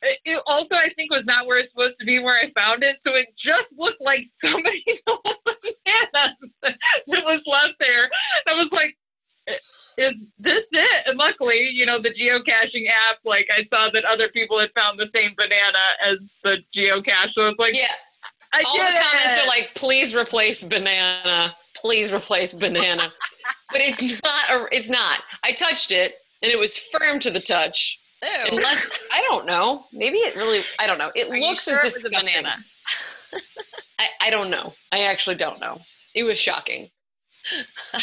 [0.02, 2.96] It also, I think, was not where it's supposed to be where I found it.
[3.04, 8.08] So it just looked like somebody stole the banana that was left there.
[8.48, 8.96] I was like,
[9.98, 11.04] is this it?
[11.08, 15.00] And luckily, you know, the geocaching app, like I saw that other people had found
[15.00, 17.34] the same banana as the geocache.
[17.36, 17.88] So it's like, Yeah,
[18.54, 19.44] I all the did comments it.
[19.44, 21.56] are like, please replace banana.
[21.76, 23.12] Please replace banana.
[23.72, 25.22] but it's not, a, it's not.
[25.44, 28.00] I touched it and it was firm to the touch.
[28.24, 28.30] ew.
[28.58, 29.86] Unless, I don't know.
[29.94, 31.12] Maybe it really, I don't know.
[31.16, 32.44] It Are looks sure as it was a disgusting.
[32.44, 32.66] banana?
[34.00, 34.74] I, I don't know.
[34.92, 35.80] I actually don't know.
[36.16, 36.90] It was shocking.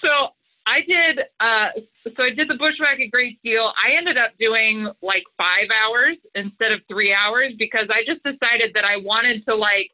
[0.00, 0.28] So
[0.68, 1.24] I did.
[1.40, 1.68] Uh,
[2.14, 3.72] so I did the bushwhack at Great Seal.
[3.72, 8.72] I ended up doing like five hours instead of three hours because I just decided
[8.74, 9.90] that I wanted to like.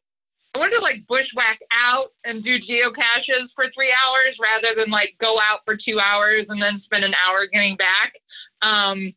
[0.54, 5.14] I wanted to like bushwhack out and do geocaches for three hours rather than like
[5.20, 8.14] go out for two hours and then spend an hour getting back.
[8.62, 9.14] Um,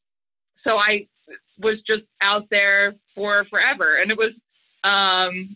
[0.63, 1.07] so I
[1.59, 4.33] was just out there for forever, and it was
[4.83, 5.55] um,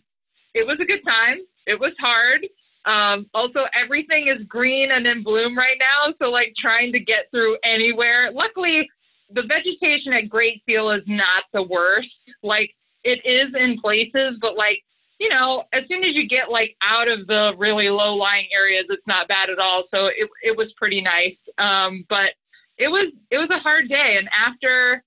[0.54, 1.38] it was a good time.
[1.66, 2.46] It was hard.
[2.84, 6.12] Um, also, everything is green and in bloom right now.
[6.18, 8.30] So, like, trying to get through anywhere.
[8.32, 8.88] Luckily,
[9.30, 12.08] the vegetation at Great Seal is not the worst.
[12.42, 14.82] Like, it is in places, but, like,
[15.20, 18.86] you know, as soon as you get, like, out of the really low lying areas,
[18.88, 19.84] it's not bad at all.
[19.92, 21.36] So, it, it was pretty nice.
[21.58, 22.30] Um, but
[22.78, 24.16] it was, it was a hard day.
[24.18, 25.04] And after,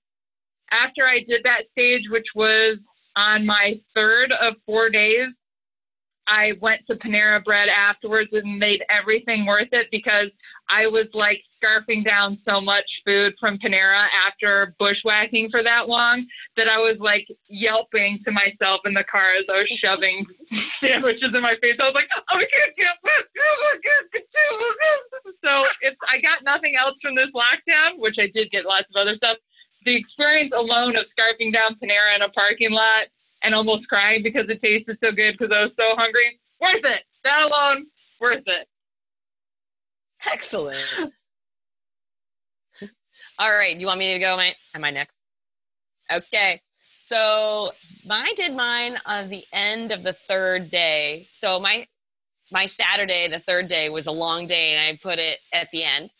[0.70, 2.78] after I did that stage, which was
[3.16, 5.28] on my third of four days,
[6.28, 10.28] I went to Panera Bread afterwards and made everything worth it because
[10.68, 16.26] I was like scarfing down so much food from Panera after bushwhacking for that long
[16.56, 20.26] that I was like yelping to myself in the car as I was shoving
[20.82, 21.76] sandwiches in my face.
[21.80, 22.86] I was like, oh, I can't get
[25.44, 29.00] So if I got nothing else from this lockdown, which I did get lots of
[29.00, 29.36] other stuff,
[29.84, 33.06] the experience alone of scarfing down Panera in a parking lot
[33.42, 37.02] and almost crying because it tasted so good because I was so hungry, worth it.
[37.24, 37.86] That alone,
[38.20, 38.68] worth it.
[40.30, 41.12] Excellent.
[43.38, 44.38] All right, you want me to go?
[44.74, 45.14] Am I next?
[46.12, 46.60] Okay.
[47.00, 47.70] So
[48.10, 51.28] I did mine on the end of the third day.
[51.32, 51.86] So my
[52.52, 55.84] my Saturday, the third day, was a long day, and I put it at the
[55.84, 56.10] end,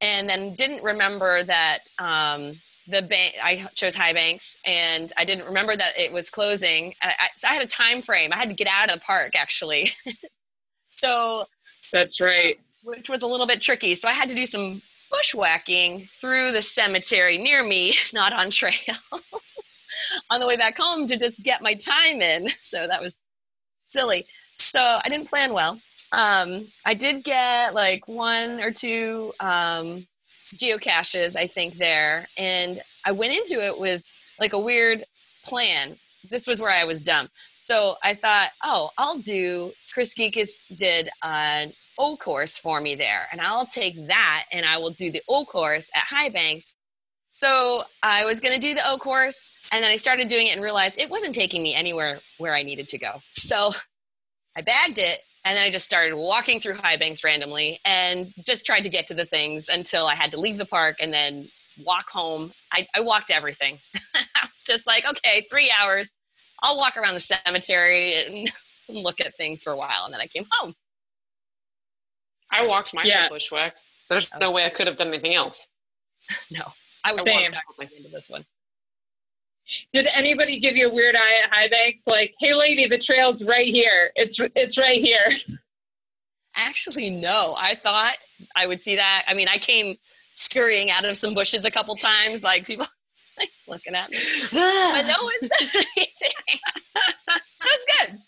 [0.00, 3.34] and then didn't remember that um, the bank.
[3.42, 6.94] I chose High Banks, and I didn't remember that it was closing.
[7.02, 8.32] I, I, so I had a time frame.
[8.32, 9.92] I had to get out of the park actually.
[10.90, 11.44] so
[11.92, 13.94] that's right which was a little bit tricky.
[13.94, 18.96] So I had to do some bushwhacking through the cemetery near me, not on trail,
[20.30, 22.48] on the way back home to just get my time in.
[22.62, 23.16] So that was
[23.90, 24.26] silly.
[24.58, 25.80] So I didn't plan well.
[26.12, 30.06] Um, I did get like one or two um,
[30.56, 32.28] geocaches, I think, there.
[32.36, 34.02] And I went into it with
[34.40, 35.04] like a weird
[35.44, 35.96] plan.
[36.30, 37.28] This was where I was dumb.
[37.64, 39.72] So I thought, oh, I'll do.
[39.92, 43.28] Chris Geekus did an O course for me there.
[43.30, 46.72] And I'll take that and I will do the O course at High Banks.
[47.32, 50.54] So I was going to do the O course and then I started doing it
[50.54, 53.20] and realized it wasn't taking me anywhere where I needed to go.
[53.34, 53.74] So
[54.56, 58.66] I bagged it and then I just started walking through High Banks randomly and just
[58.66, 61.48] tried to get to the things until I had to leave the park and then
[61.78, 62.52] walk home.
[62.70, 63.78] I, I walked everything.
[64.14, 66.12] I was just like, okay, three hours.
[66.62, 68.52] I'll walk around the cemetery and
[68.90, 70.04] look at things for a while.
[70.04, 70.74] And then I came home.
[72.52, 73.30] I walked my yeah.
[73.30, 73.74] bushwhack.
[74.10, 74.44] There's okay.
[74.44, 75.70] no way I could have done anything else.
[76.50, 76.60] no,
[77.04, 78.44] I would walk exactly into this one.
[79.94, 82.00] Did anybody give you a weird eye at High Banks?
[82.06, 84.10] Like, hey, lady, the trail's right here.
[84.16, 85.58] It's it's right here.
[86.54, 87.54] Actually, no.
[87.58, 88.14] I thought
[88.54, 89.24] I would see that.
[89.26, 89.96] I mean, I came
[90.34, 92.86] scurrying out of some bushes a couple times, like people
[93.38, 94.18] like looking at me,
[94.50, 96.60] but no one said anything.
[97.26, 98.18] that was good.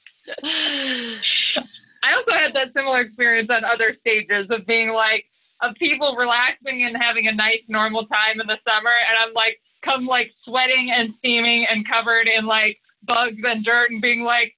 [2.02, 5.24] I also had that similar experience on other stages of being like,
[5.62, 8.90] of people relaxing and having a nice normal time in the summer.
[8.90, 13.90] And I'm like, come like sweating and steaming and covered in like bugs and dirt
[13.90, 14.54] and being like,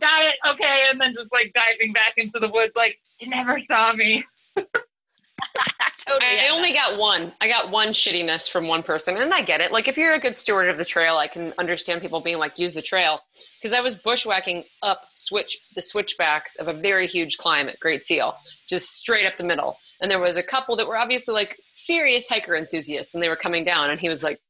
[0.00, 0.84] got it, okay.
[0.90, 4.24] And then just like diving back into the woods, like, you never saw me.
[4.56, 6.20] totally.
[6.22, 7.32] I, I only got one.
[7.40, 9.72] I got one shittiness from one person, and I get it.
[9.72, 12.58] Like, if you're a good steward of the trail, I can understand people being like,
[12.58, 13.20] use the trail.
[13.60, 18.04] Because I was bushwhacking up switch the switchbacks of a very huge climb at Great
[18.04, 18.36] Seal,
[18.68, 19.76] just straight up the middle.
[20.00, 23.36] And there was a couple that were obviously like serious hiker enthusiasts, and they were
[23.36, 24.40] coming down, and he was like,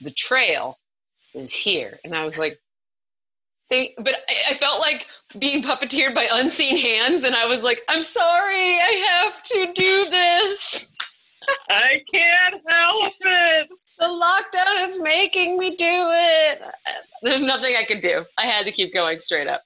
[0.00, 0.78] "The trail
[1.34, 2.58] is here," and I was like,
[3.70, 7.82] they, but I, I, felt like being puppeteered by unseen hands, and I was like,
[7.88, 10.92] I'm sorry, I have to do this.
[11.68, 13.68] I can't help it.
[13.98, 16.62] The lockdown is making me do it.
[17.22, 18.24] There's nothing I could do.
[18.36, 19.62] I had to keep going straight up.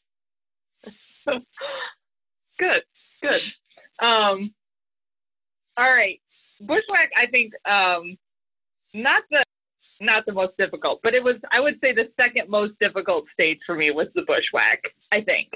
[2.59, 2.83] good,
[3.23, 3.43] good.
[3.99, 4.55] Um,
[5.81, 6.21] all right,
[6.61, 7.11] bushwhack.
[7.17, 8.19] I think um,
[8.93, 9.43] not the
[10.01, 13.59] not the most difficult, but it was, I would say, the second most difficult stage
[13.67, 15.49] for me was the bushwhack, I think.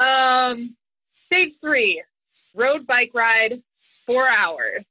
[0.00, 0.76] Um,
[1.26, 2.02] stage three,
[2.54, 3.62] road bike ride,
[4.06, 4.84] four hours.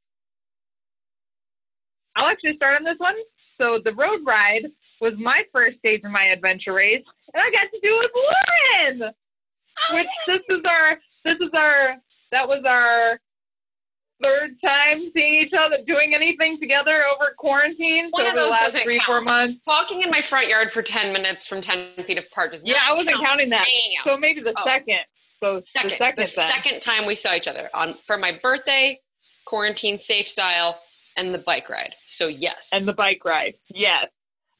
[2.15, 3.15] I'll actually start on this one.
[3.59, 4.67] So the road ride
[4.99, 8.23] was my first stage in my adventure race, and I got to do it with
[8.99, 9.13] Lauren.
[9.93, 11.95] Which this is our, this is our,
[12.31, 13.19] that was our
[14.21, 18.09] third time seeing each other, doing anything together over quarantine.
[18.11, 19.05] One so of those doesn't three, count.
[19.05, 19.59] four months.
[19.65, 22.83] Walking in my front yard for 10 minutes from 10 feet apart does not count.
[22.83, 23.25] Yeah, I wasn't count.
[23.25, 23.65] counting that.
[24.03, 24.63] So maybe the oh.
[24.63, 24.99] second.
[25.43, 28.99] So second, the second, the second time we saw each other on for my birthday,
[29.45, 30.79] quarantine safe style,
[31.17, 31.95] and the bike ride.
[32.05, 32.71] So yes.
[32.73, 33.55] And the bike ride.
[33.69, 34.05] Yes.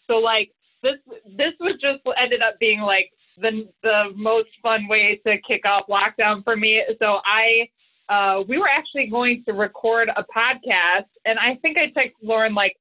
[0.07, 0.95] So like this
[1.37, 5.85] this was just ended up being like the the most fun way to kick off
[5.87, 6.83] lockdown for me.
[6.99, 7.69] So I
[8.11, 12.53] uh, we were actually going to record a podcast, and I think I texted Lauren
[12.53, 12.75] like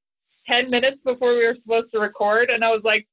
[0.49, 3.07] 10 minutes before we were supposed to record, and I was like,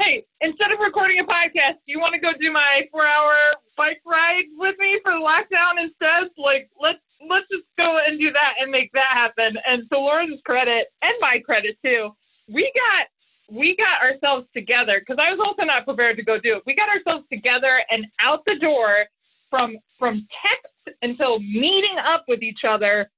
[0.00, 3.36] hey, instead of recording a podcast, do you want to go do my four hour
[3.76, 6.30] bike ride with me for the lockdown instead?
[6.36, 6.98] Like, let's
[7.30, 9.56] let's just go and do that and make that happen.
[9.64, 12.10] And to Lauren's credit and my credit too,
[12.48, 16.56] we got we got ourselves together because I was also not prepared to go do
[16.56, 16.62] it.
[16.66, 19.06] We got ourselves together and out the door
[19.50, 20.61] from from text
[21.02, 23.10] until meeting up with each other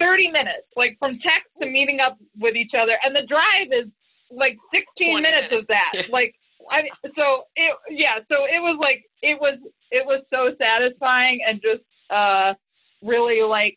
[0.00, 2.96] 30 minutes like from text to meeting up with each other.
[3.04, 3.86] And the drive is
[4.30, 5.92] like 16 minutes, minutes, of that.
[6.10, 6.34] like
[6.70, 6.82] I
[7.16, 9.58] so it yeah so it was like it was
[9.90, 12.54] it was so satisfying and just uh
[13.02, 13.76] really like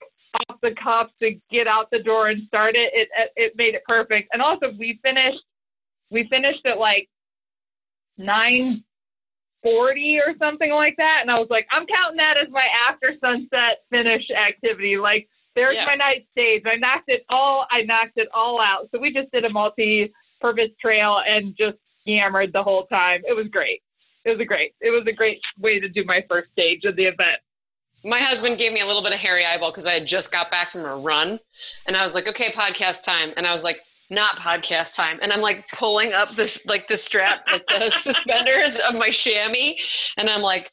[0.50, 3.84] off the cuff to get out the door and start it it it made it
[3.88, 4.30] perfect.
[4.34, 5.44] And also we finished
[6.10, 7.10] we finished at like
[8.18, 8.84] 9
[9.64, 13.14] 40 or something like that and i was like i'm counting that as my after
[13.22, 14.98] sunset finish activity.
[14.98, 15.88] Like there's Yes.
[15.88, 18.90] my night stage i knocked it all i knocked it all out.
[18.92, 23.22] So we just did a multi-purpose trail and just yammered the whole time.
[23.26, 23.82] It was great.
[24.26, 26.96] It was a great it was a great way to do my first stage of
[26.96, 27.40] the event.
[28.06, 30.52] My husband gave me a little bit of hairy eyeball because I had just got
[30.52, 31.40] back from a run,
[31.88, 33.80] and I was like, "Okay, podcast time," and I was like,
[34.14, 38.78] "Not podcast time," and I'm like pulling up this like the strap, like the suspenders
[38.88, 39.74] of my chamois,
[40.18, 40.72] and I'm like,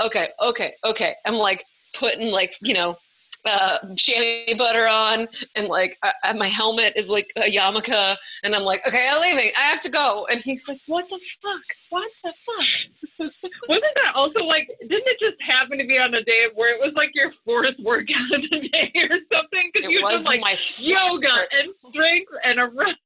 [0.00, 1.64] "Okay, okay, okay." I'm like
[1.94, 2.96] putting like you know.
[3.44, 8.62] Uh, chamois butter on and like uh, my helmet is like a yarmulke and I'm
[8.62, 9.52] like okay I'm leaving.
[9.56, 10.26] I have to go.
[10.30, 11.62] And he's like what the fuck?
[11.90, 13.30] What the fuck?
[13.68, 16.80] Wasn't that also like didn't it just happen to be on a day where it
[16.80, 19.70] was like your fourth workout of the day or something?
[19.72, 22.94] Because you was like my yoga and strength and a run.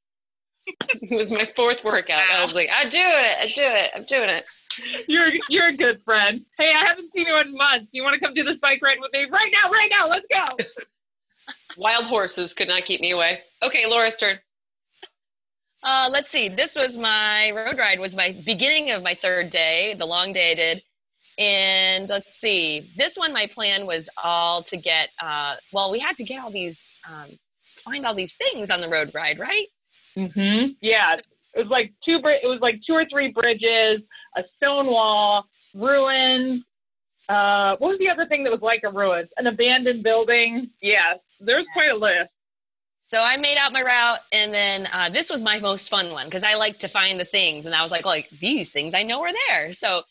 [1.03, 2.23] It was my fourth workout.
[2.33, 3.37] I was like I do it.
[3.41, 3.91] I do it.
[3.95, 4.45] I'm doing it
[5.09, 6.45] You're you're a good friend.
[6.59, 7.89] Hey, I haven't seen you in months.
[7.93, 9.71] You want to come do this bike ride with me right now?
[9.71, 11.55] Right now, let's go.
[11.77, 13.41] Wild horses could not keep me away.
[13.63, 14.39] Okay, Laura's turn.
[15.83, 16.49] Uh, let's see.
[16.49, 17.99] This was my road ride.
[17.99, 20.83] Was my beginning of my third day, the long day I did.
[21.39, 22.93] And let's see.
[22.97, 25.09] This one, my plan was all to get.
[25.21, 27.31] Uh, well, we had to get all these, um,
[27.85, 29.67] find all these things on the road ride, right?
[30.17, 30.73] Mm-hmm.
[30.83, 32.21] Yeah, it was like two.
[32.21, 34.03] bri- It was like two or three bridges,
[34.37, 36.65] a stone wall, ruins.
[37.29, 39.29] Uh, what was the other thing that was like a ruin?
[39.37, 40.71] An abandoned building.
[40.81, 42.31] Yes, there's quite a list.
[43.05, 46.27] So I made out my route, and then uh, this was my most fun one
[46.27, 49.03] because I like to find the things, and I was like, like these things I
[49.03, 49.73] know are there.
[49.73, 50.03] So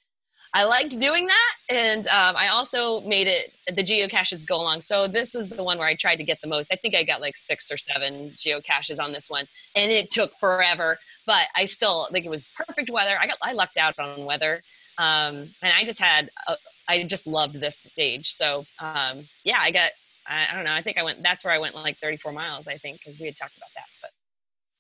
[0.54, 4.82] I liked doing that, and um, I also made it the geocaches go along.
[4.82, 6.74] So this is the one where I tried to get the most.
[6.74, 10.34] I think I got like six or seven geocaches on this one, and it took
[10.40, 13.18] forever, but I still think it was perfect weather.
[13.20, 14.62] I got I lucked out on weather,
[14.98, 16.58] um, and I just had a,
[16.90, 18.28] I just loved this stage.
[18.28, 19.92] So um, yeah, I got
[20.28, 20.74] I, I don't know.
[20.74, 21.24] I think I went.
[21.24, 22.68] That's where I went like 34 miles.
[22.68, 23.86] I think because we had talked about that.
[24.02, 24.12] But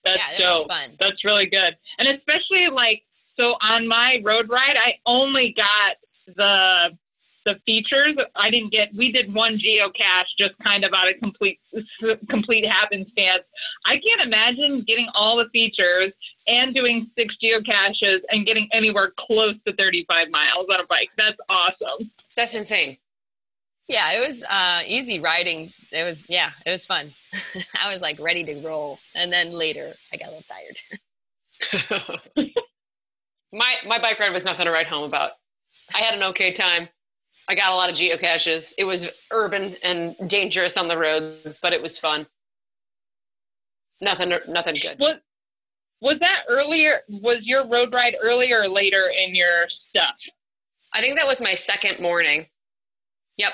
[0.04, 0.72] That's yeah, that was dope.
[0.72, 0.98] fun.
[1.00, 1.78] That's really good.
[1.98, 3.04] And especially like
[3.42, 5.98] so on my road ride, I only got
[6.36, 6.98] the
[7.44, 8.16] the features.
[8.36, 8.90] I didn't get.
[8.96, 11.60] We did one geocache just kind of out of complete
[12.30, 13.44] complete happenstance.
[13.86, 16.14] I can't imagine getting all the features
[16.46, 21.10] and doing six geocaches and getting anywhere close to 35 miles on a bike.
[21.18, 22.12] That's awesome.
[22.38, 22.98] That's insane.
[23.88, 25.74] Yeah, it was uh, easy riding.
[25.92, 27.16] It was yeah, it was fun.
[27.82, 30.78] I was like ready to roll, and then later I got a little tired.
[33.54, 35.32] my my bike ride was nothing to write home about.
[35.94, 36.88] I had an okay time.
[37.48, 38.74] I got a lot of geocaches.
[38.78, 42.28] It was urban and dangerous on the roads, but it was fun.
[44.00, 44.98] Nothing nothing good.
[45.00, 45.20] Was
[46.02, 47.02] was that earlier?
[47.10, 50.16] Was your road ride earlier or later in your stuff?
[50.94, 52.48] I think that was my second morning.
[53.38, 53.54] Yep.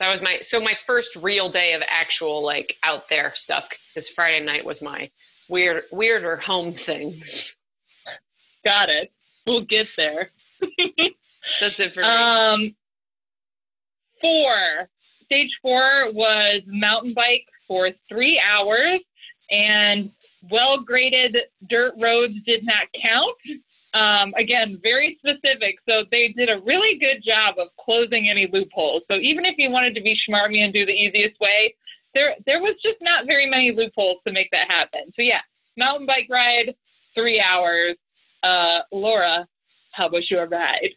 [0.00, 4.10] That was my so my first real day of actual like out there stuff because
[4.10, 5.10] Friday night was my
[5.48, 7.56] weird weirder home things.
[8.64, 9.12] Got it.
[9.46, 10.30] We'll get there.
[11.60, 12.06] That's it for me.
[12.06, 12.74] Um,
[14.20, 14.88] four.
[15.24, 19.00] Stage four was mountain bike for three hours,
[19.50, 20.10] and
[20.50, 21.36] well graded
[21.68, 23.36] dirt roads did not count.
[23.94, 25.76] Um, again, very specific.
[25.88, 29.02] So they did a really good job of closing any loopholes.
[29.10, 31.74] So even if you wanted to be schmarmy and do the easiest way,
[32.14, 35.12] there there was just not very many loopholes to make that happen.
[35.14, 35.40] So yeah,
[35.76, 36.74] mountain bike ride,
[37.14, 37.96] three hours.
[38.42, 39.46] Uh, Laura,
[39.92, 40.90] how was your ride?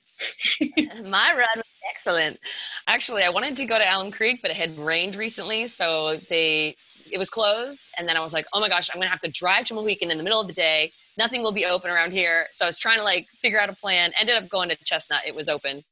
[1.04, 2.39] My ride was excellent.
[2.88, 6.76] Actually, I wanted to go to Alum Creek, but it had rained recently, so they
[7.12, 7.91] it was closed.
[7.98, 10.12] And then I was like, oh my gosh, I'm gonna have to drive to Mohican
[10.12, 10.91] in the middle of the day.
[11.18, 12.48] Nothing will be open around here.
[12.54, 14.12] So I was trying to like figure out a plan.
[14.20, 15.22] Ended up going to Chestnut.
[15.26, 15.84] It was open.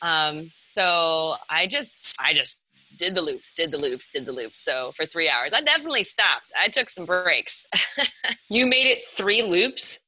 [0.00, 2.58] Um, so I just I just
[2.98, 4.58] did the loops, did the loops, did the loops.
[4.58, 6.52] So for three hours, I definitely stopped.
[6.60, 7.64] I took some breaks.
[8.48, 10.00] you made it three loops.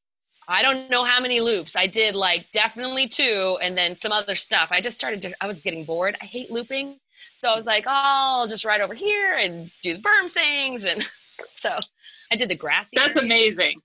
[0.49, 1.77] I don't know how many loops.
[1.77, 4.69] I did like definitely two and then some other stuff.
[4.71, 6.17] I just started to, I was getting bored.
[6.21, 6.99] I hate looping.
[7.37, 10.85] So I was like, oh, I'll just ride over here and do the berm things.
[10.85, 11.07] And
[11.55, 11.79] so
[12.31, 12.97] I did the grassy.
[12.97, 13.81] That's amazing.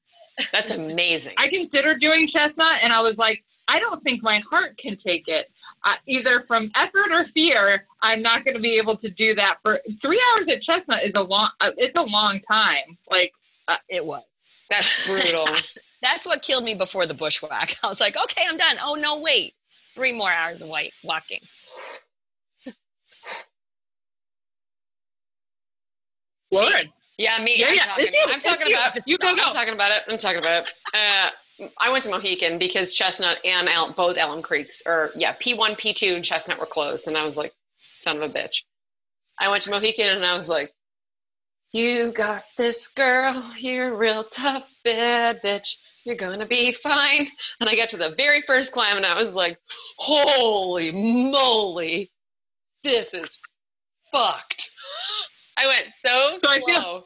[0.52, 1.34] That's amazing.
[1.38, 5.28] I considered doing chestnut, and I was like, I don't think my heart can take
[5.28, 5.48] it.
[5.84, 9.58] Uh, either from effort or fear, I'm not going to be able to do that
[9.62, 11.04] for three hours at chestnut.
[11.06, 11.50] Is a long.
[11.62, 12.98] Uh, it's a long time.
[13.10, 13.32] Like
[13.68, 14.24] uh, it was.
[14.70, 15.48] That's brutal.
[16.02, 17.78] That's what killed me before the bushwhack.
[17.84, 18.78] I was like, okay, I'm done.
[18.84, 19.54] Oh no, wait,
[19.96, 21.42] three more hours of white walking.
[26.52, 26.90] Lauren.
[27.18, 27.56] Yeah, me.
[27.58, 27.86] Yeah, I'm yeah.
[27.86, 28.26] talking, you.
[28.28, 28.96] I'm talking It's about.
[28.96, 29.02] you.
[29.14, 29.42] You go, go.
[29.44, 30.04] I'm talking about it.
[30.10, 30.74] I'm talking about it.
[30.94, 31.30] Uh,
[31.78, 36.16] I went to Mohican because Chestnut and Al- both Alum Creeks, or yeah, P1, P2,
[36.16, 37.54] and Chestnut were closed, and I was like,
[38.00, 38.64] son of a bitch.
[39.40, 40.74] I went to Mohican and I was like,
[41.72, 45.78] you got this girl, you're a real tough bad bitch.
[46.10, 47.28] You're gonna be fine.
[47.60, 49.60] And I got to the very first climb and I was like,
[50.00, 52.10] holy moly,
[52.84, 53.40] this is
[54.12, 54.72] fucked.
[55.56, 56.66] I went so, So I slow.
[56.66, 57.04] feel-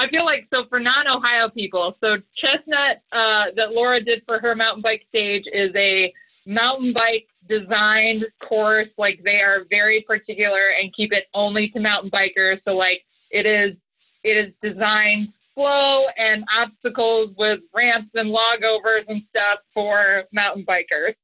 [0.00, 4.56] I feel like so for non-Ohio people, so Chestnut uh, that Laura did for her
[4.56, 6.12] mountain bike stage is a
[6.46, 8.88] mountain bike designed course.
[8.98, 12.58] Like they are very particular and keep it only to mountain bikers.
[12.64, 13.76] So like it is
[14.24, 20.64] it is designed slow and obstacles with ramps and log overs and stuff for mountain
[20.66, 21.14] bikers.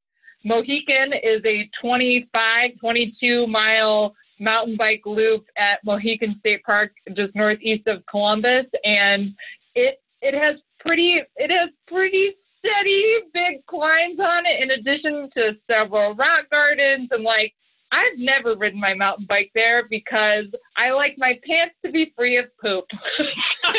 [0.45, 7.87] Mohican is a 25, 22 mile mountain bike loop at Mohican State Park, just northeast
[7.87, 9.35] of Columbus, and
[9.75, 15.53] it it has pretty it has pretty steady big climbs on it, in addition to
[15.71, 17.53] several rock gardens and like.
[17.93, 22.39] I've never ridden my mountain bike there because I like my pants to be free
[22.39, 22.85] of poop.
[23.19, 23.73] so,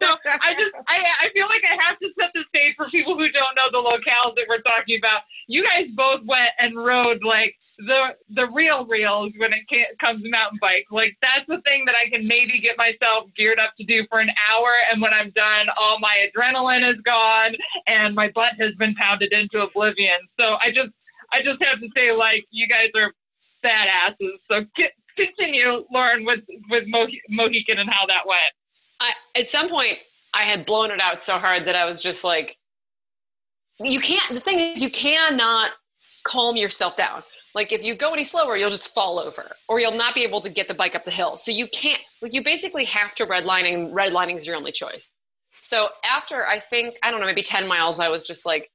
[0.00, 3.14] so I just I I feel like I have to set the stage for people
[3.14, 5.22] who don't know the locales that we're talking about.
[5.46, 9.62] You guys both went and rode like the the real reels when it
[10.00, 10.86] comes to mountain bike.
[10.90, 14.20] Like that's the thing that I can maybe get myself geared up to do for
[14.20, 17.54] an hour, and when I'm done, all my adrenaline is gone
[17.86, 20.18] and my butt has been pounded into oblivion.
[20.38, 20.90] So I just
[21.32, 23.12] I just have to say like you guys are
[23.64, 24.38] badasses.
[24.50, 24.64] So
[25.16, 28.52] continue, Lauren, with with Mo- Mohican and how that went.
[29.00, 29.98] I, at some point,
[30.34, 32.56] I had blown it out so hard that I was just like,
[33.78, 35.72] you can't, the thing is, you cannot
[36.24, 37.22] calm yourself down.
[37.54, 40.40] Like, if you go any slower, you'll just fall over or you'll not be able
[40.42, 41.36] to get the bike up the hill.
[41.36, 43.92] So, you can't, like, you basically have to redlining.
[43.92, 45.14] Redlining is your only choice.
[45.62, 48.70] So, after I think, I don't know, maybe 10 miles, I was just like,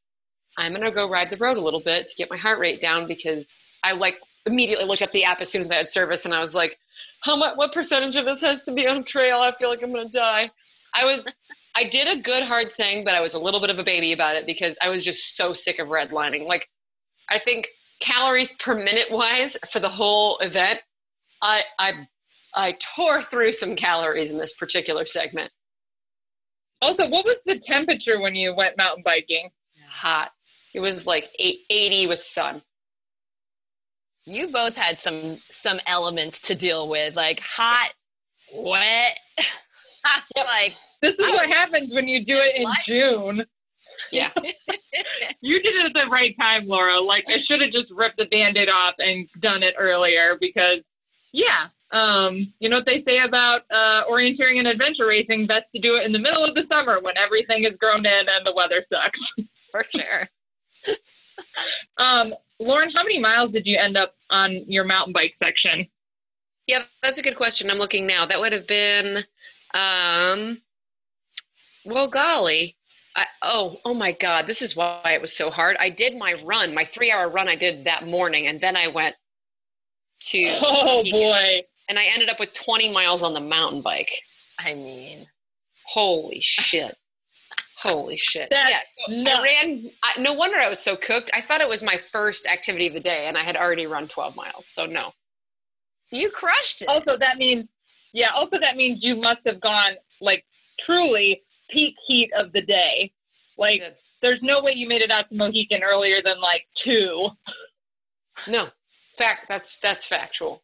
[0.57, 2.81] I'm going to go ride the road a little bit to get my heart rate
[2.81, 6.25] down because I like immediately looked up the app as soon as I had service
[6.25, 6.77] and I was like,
[7.21, 9.39] how much what percentage of this has to be on trail?
[9.39, 10.49] I feel like i'm going to die.
[10.93, 11.27] I was
[11.75, 14.11] i did a good hard thing but i was a little bit of a baby
[14.11, 16.45] about it because i was just so sick of redlining.
[16.45, 16.67] Like
[17.29, 17.69] i think
[18.01, 20.81] calories per minute wise for the whole event
[21.41, 21.93] i i
[22.55, 25.51] i tore through some calories in this particular segment.
[26.81, 29.51] Also, what was the temperature when you went mountain biking?
[29.91, 30.31] hot
[30.73, 32.61] it was like eight, 80 with sun
[34.25, 37.91] You both had some some elements to deal with, like hot,
[38.53, 39.17] wet.
[40.05, 40.45] I Yep.
[40.45, 42.77] like, This is I what happens when you do it in What?
[42.87, 43.45] June.
[44.11, 44.31] yeah
[45.41, 46.99] You did it at the right time, Laura.
[47.01, 50.79] Like I should have just ripped the band-aid off and done it earlier because
[51.33, 51.67] yeah.
[51.91, 55.45] Um, you know what they say about uh, orienteering and adventure racing?
[55.45, 58.25] Best to do it in the middle of the summer when everything is grown in
[58.29, 59.19] and the weather sucks.
[59.71, 60.27] for sure.
[61.97, 65.87] Um, Lauren, how many miles did you end up on your mountain bike section?
[66.67, 67.69] Yeah, that's a good question.
[67.69, 68.25] I'm looking now.
[68.25, 69.23] That would have been,
[69.73, 70.61] um,
[71.85, 72.77] well, golly.
[73.15, 74.47] I, oh, oh my God.
[74.47, 75.75] This is why it was so hard.
[75.79, 78.87] I did my run, my three hour run I did that morning, and then I
[78.87, 79.15] went
[80.21, 81.61] to, Oh Mohican, boy.
[81.89, 84.11] and I ended up with 20 miles on the mountain bike.
[84.59, 85.27] I mean,
[85.87, 86.95] Holy shit.
[87.81, 88.49] Holy shit.
[88.51, 91.31] That's yeah, so I ran, I, no wonder I was so cooked.
[91.33, 94.07] I thought it was my first activity of the day, and I had already run
[94.07, 94.67] 12 miles.
[94.67, 95.13] So, no.
[96.11, 96.89] you crushed it.
[96.89, 97.65] Also, that means,
[98.13, 98.29] yeah.
[98.35, 100.45] Also, that means you must have gone like
[100.85, 103.11] truly peak heat of the day.
[103.57, 103.81] Like,
[104.21, 107.29] there's no way you made it out to Mohican earlier than like two.
[108.47, 108.69] No.
[109.17, 110.63] Fact, that's that's factual.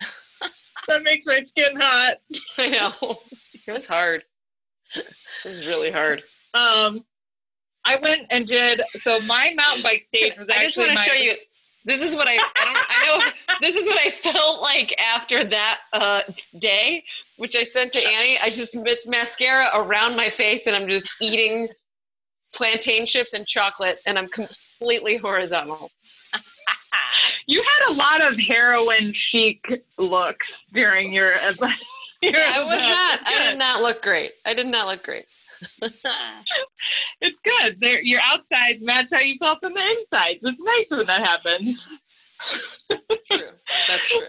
[0.88, 2.18] That makes my skin hot.
[2.58, 3.18] I know.
[3.66, 4.22] It was hard.
[4.94, 5.04] It
[5.44, 6.22] was really hard.
[6.56, 7.04] Um,
[7.84, 9.20] I went and did so.
[9.20, 11.34] My mountain bike stage was I just want to show you.
[11.84, 12.32] This is what I.
[12.56, 12.76] I don't.
[12.88, 13.32] I know.
[13.60, 16.20] This is what I felt like after that uh,
[16.58, 17.02] day,
[17.38, 18.38] which I sent to Annie.
[18.42, 21.68] I just it's mascara around my face, and I'm just eating
[22.54, 25.90] plantain chips and chocolate, and I'm completely horizontal.
[27.48, 29.64] You had a lot of heroin chic
[29.98, 33.20] looks during your I was not.
[33.24, 34.32] I did not look great.
[34.44, 35.26] I did not look great.
[37.20, 37.80] it's good.
[37.80, 38.80] There, you're outside.
[38.84, 40.36] That's how you felt on the inside.
[40.42, 41.78] It's nice when that happens.
[43.26, 43.50] true.
[43.88, 44.26] That's true.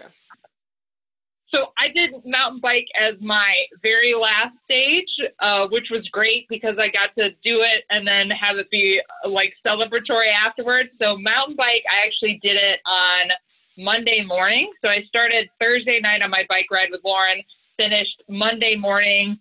[1.50, 5.08] So I did mountain bike as my very last stage,
[5.40, 9.00] uh, which was great because I got to do it and then have it be
[9.24, 10.90] like celebratory afterwards.
[11.00, 13.30] So mountain bike, I actually did it on
[13.78, 14.70] Monday morning.
[14.82, 17.42] So I started Thursday night on my bike ride with Lauren,
[17.78, 19.38] finished Monday morning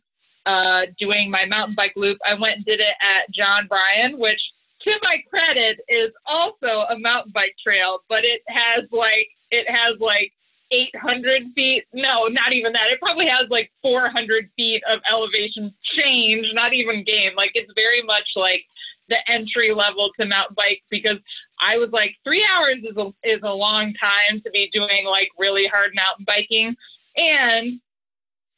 [0.47, 2.17] uh, doing my mountain bike loop.
[2.25, 4.39] I went and did it at John Bryan, which
[4.83, 9.99] to my credit is also a mountain bike trail, but it has like it has
[9.99, 10.31] like
[10.71, 11.83] 800 feet.
[11.93, 12.91] No, not even that.
[12.91, 17.31] It probably has like 400 feet of elevation change, not even game.
[17.35, 18.63] Like it's very much like
[19.09, 21.17] the entry level to mountain bike because
[21.59, 25.29] I was like three hours is a, is a long time to be doing like
[25.37, 26.75] really hard mountain biking.
[27.15, 27.79] And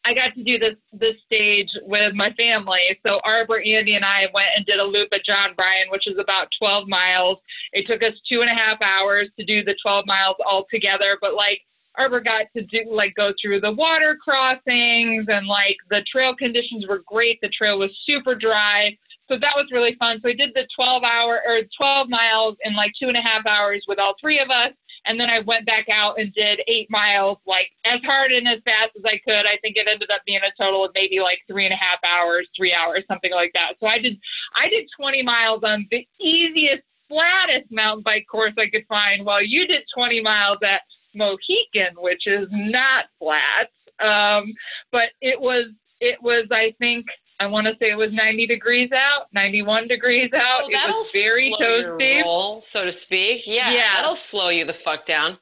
[0.05, 2.79] I got to do this this stage with my family.
[3.05, 6.17] So Arbor, Andy, and I went and did a loop at John Bryan, which is
[6.17, 7.37] about 12 miles.
[7.73, 11.17] It took us two and a half hours to do the 12 miles all together,
[11.21, 11.61] but like
[11.97, 16.85] Arbor got to do like go through the water crossings and like the trail conditions
[16.87, 17.39] were great.
[17.41, 18.97] The trail was super dry.
[19.29, 20.19] So that was really fun.
[20.21, 23.45] So I did the 12 hour or 12 miles in like two and a half
[23.45, 24.73] hours with all three of us.
[25.05, 28.59] And then I went back out and did eight miles, like as hard and as
[28.65, 29.45] fast as I could.
[29.45, 31.99] I think it ended up being a total of maybe like three and a half
[32.03, 33.73] hours, three hours, something like that.
[33.79, 34.17] So I did,
[34.55, 39.43] I did 20 miles on the easiest, flattest mountain bike course I could find, while
[39.43, 40.81] you did 20 miles at
[41.15, 43.69] Mohican, which is not flat.
[43.99, 44.53] Um,
[44.91, 45.67] but it was,
[46.01, 47.05] it was, I think,
[47.39, 50.63] I want to say it was 90 degrees out, 91 degrees out.
[50.63, 53.47] Oh, it was very toasty, roll, so to speak.
[53.47, 53.95] Yeah, Yeah.
[53.95, 55.37] that'll slow you the fuck down.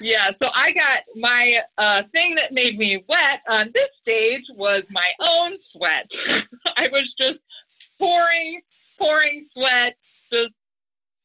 [0.00, 4.82] Yeah, so I got my uh, thing that made me wet on this stage was
[4.90, 6.08] my own sweat.
[6.76, 7.38] I was just
[8.00, 8.60] pouring,
[8.98, 9.94] pouring sweat,
[10.32, 10.52] just,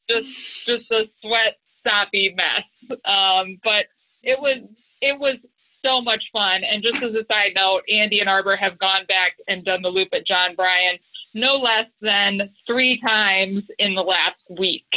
[0.08, 3.00] just, just a sweat soppy mess.
[3.06, 3.86] Um, but
[4.22, 4.60] it was,
[5.02, 5.38] it was
[5.86, 6.61] so much fun.
[6.63, 9.89] And just as a side note, Andy and Arbor have gone back and done the
[9.89, 10.97] loop at John Bryan
[11.34, 14.88] no less than three times in the last week.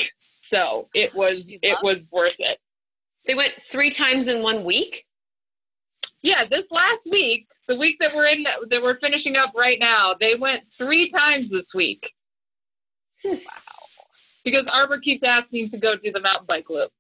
[0.51, 2.59] So it was, You it was worth it.
[3.27, 5.05] They went three times in one week.
[6.23, 10.15] Yeah, this last week, the week that we're in, that we're finishing up right now,
[10.19, 12.03] they went three times this week.
[13.25, 13.39] wow.
[14.45, 16.91] Because Arbor keeps asking to go do the mountain bike loop.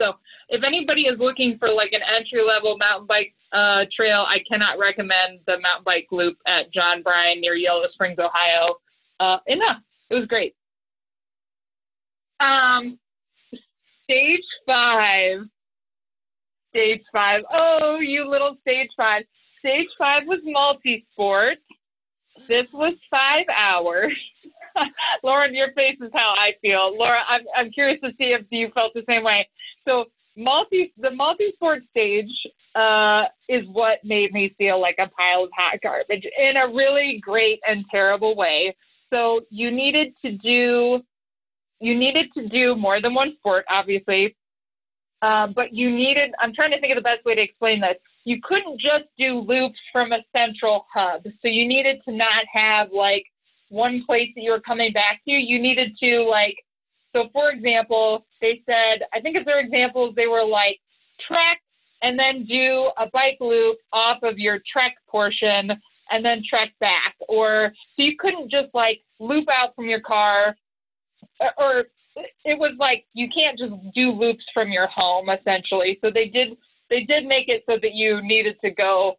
[0.00, 0.14] So
[0.48, 4.78] if anybody is looking for like an entry level mountain bike uh, trail, I cannot
[4.78, 8.76] recommend the mountain bike loop at John Bryan near Yellow Springs, Ohio.
[9.18, 9.82] Uh, enough.
[10.08, 10.54] It was great.
[12.40, 12.98] Um,
[14.04, 15.40] stage five.
[16.70, 17.42] Stage five.
[17.52, 19.24] Oh, you little stage five.
[19.58, 21.58] Stage five was multi sport.
[22.48, 24.12] This was five hours.
[25.22, 26.96] Lauren, your face is how I feel.
[26.96, 29.48] Laura, I'm, I'm curious to see if you felt the same way.
[29.86, 30.06] So,
[30.36, 32.30] multi the multi sport stage
[32.74, 37.20] uh, is what made me feel like a pile of hot garbage in a really
[37.22, 38.74] great and terrible way.
[39.12, 41.02] So, you needed to do
[41.80, 44.36] you needed to do more than one sport, obviously,
[45.22, 46.30] uh, but you needed.
[46.38, 47.96] I'm trying to think of the best way to explain this.
[48.24, 52.88] You couldn't just do loops from a central hub, so you needed to not have
[52.92, 53.24] like
[53.70, 55.32] one place that you were coming back to.
[55.32, 56.56] You needed to like.
[57.14, 60.78] So, for example, they said, I think of their examples, they were like
[61.26, 61.60] trek
[62.02, 65.72] and then do a bike loop off of your trek portion
[66.10, 67.16] and then trek back.
[67.28, 70.56] Or so you couldn't just like loop out from your car
[71.40, 71.84] or- or
[72.44, 75.98] it was like you can't just do loops from your home essentially.
[76.02, 76.56] So they did
[76.88, 79.16] they did make it so that you needed to go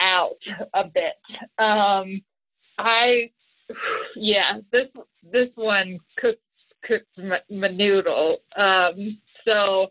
[0.00, 0.38] out
[0.74, 1.14] a bit.
[1.58, 2.22] Um,
[2.78, 3.30] I
[4.16, 4.88] yeah this
[5.22, 6.42] this one cooked
[6.84, 8.38] cooked my, my noodle.
[8.56, 9.88] Um, so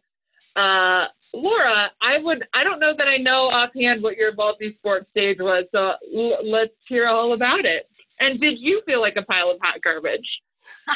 [0.56, 5.38] uh, Laura, I would I don't know that I know offhand what your multi-sport stage
[5.40, 5.66] was.
[5.72, 7.90] So l- let's hear all about it.
[8.20, 10.42] And did you feel like a pile of hot garbage?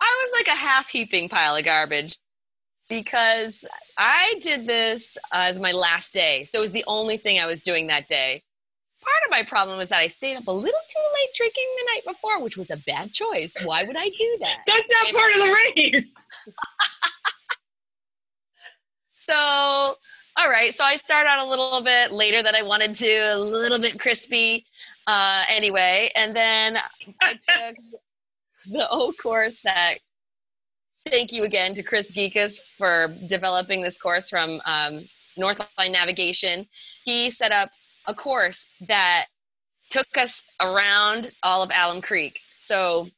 [0.00, 2.16] I was like a half heaping pile of garbage
[2.88, 3.64] because
[3.98, 6.44] I did this as my last day.
[6.44, 8.42] So it was the only thing I was doing that day.
[9.04, 11.92] Part of my problem was that I stayed up a little too late drinking the
[11.92, 13.54] night before, which was a bad choice.
[13.64, 14.58] Why would I do that?
[14.66, 16.04] That's not part of the race.
[19.24, 19.96] So,
[20.36, 20.74] all right.
[20.74, 23.98] So I start out a little bit later than I wanted to, a little bit
[23.98, 24.66] crispy
[25.06, 26.10] uh, anyway.
[26.14, 26.76] And then
[27.22, 27.76] I took
[28.70, 29.94] the O course that,
[31.06, 36.66] thank you again to Chris Geekus for developing this course from um, Northline Navigation.
[37.06, 37.70] He set up
[38.06, 39.26] a course that
[39.90, 42.40] took us around all of Alum Creek.
[42.60, 43.08] So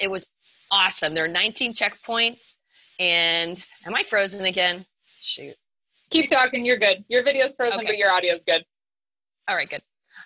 [0.00, 0.26] it was
[0.70, 1.14] awesome.
[1.14, 2.56] There were 19 checkpoints,
[2.98, 4.86] and am I frozen again?
[5.20, 5.56] Shoot.
[6.10, 6.64] Keep talking.
[6.64, 7.04] You're good.
[7.08, 7.88] Your video's frozen, Okay.
[7.88, 8.64] but your audio's good.
[9.48, 9.82] All right, good.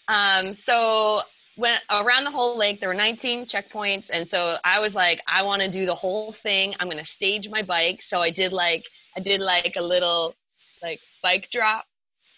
[0.08, 1.20] Um, so
[1.56, 5.42] when around the whole lake, there were 19 checkpoints, and so I was like, I
[5.42, 6.74] want to do the whole thing.
[6.80, 8.02] I'm gonna stage my bike.
[8.02, 8.84] So I did like
[9.16, 10.34] I did like a little
[10.82, 11.84] like bike drop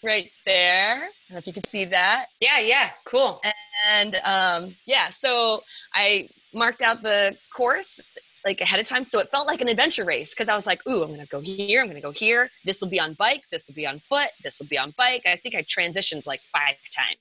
[0.07, 0.95] right there.
[0.95, 2.27] I don't know if you could see that.
[2.39, 3.41] Yeah, yeah, cool.
[3.91, 5.61] And um, yeah, so
[5.93, 8.01] I marked out the course
[8.45, 10.79] like ahead of time, so it felt like an adventure race because I was like,
[10.87, 11.81] "Ooh, I'm gonna go here.
[11.81, 12.49] I'm gonna go here.
[12.63, 13.43] This will be on bike.
[13.51, 14.29] This will be on foot.
[14.41, 17.17] This will be on bike." I think I transitioned like five times.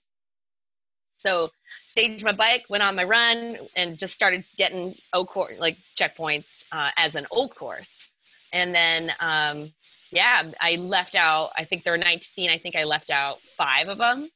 [1.19, 1.51] So
[1.89, 6.65] staged my bike, went on my run, and just started getting O course like checkpoints
[6.71, 8.13] uh, as an O course.
[8.53, 9.73] And then um,
[10.13, 11.51] yeah, I left out.
[11.57, 12.51] I think there were 19.
[12.51, 14.29] I think I left out five of them,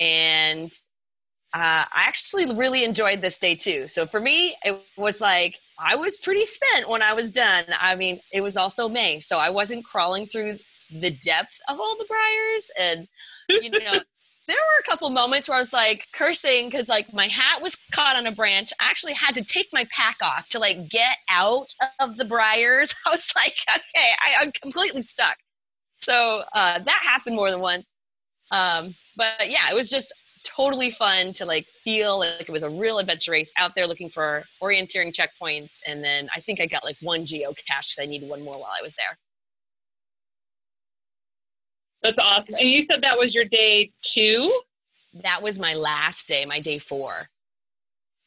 [0.00, 0.72] and
[1.54, 3.86] uh, I actually really enjoyed this day too.
[3.86, 7.64] So for me, it was like I was pretty spent when I was done.
[7.78, 10.58] I mean, it was also May, so I wasn't crawling through
[10.90, 13.08] the depth of all the briars, and
[13.48, 14.00] you know.
[14.48, 17.76] There were a couple moments where I was like cursing because like my hat was
[17.92, 18.72] caught on a branch.
[18.80, 21.68] I actually had to take my pack off to like get out
[22.00, 22.92] of the briars.
[23.06, 25.36] I was like, okay, I, I'm completely stuck.
[26.00, 27.86] So uh, that happened more than once.
[28.50, 30.12] Um, but yeah, it was just
[30.44, 34.10] totally fun to like feel like it was a real adventure race out there looking
[34.10, 35.78] for orienteering checkpoints.
[35.86, 38.72] And then I think I got like one geocache because I needed one more while
[38.78, 39.18] I was there.
[42.02, 42.54] That's awesome.
[42.54, 44.60] And you said that was your day two?
[45.22, 47.28] That was my last day, my day four.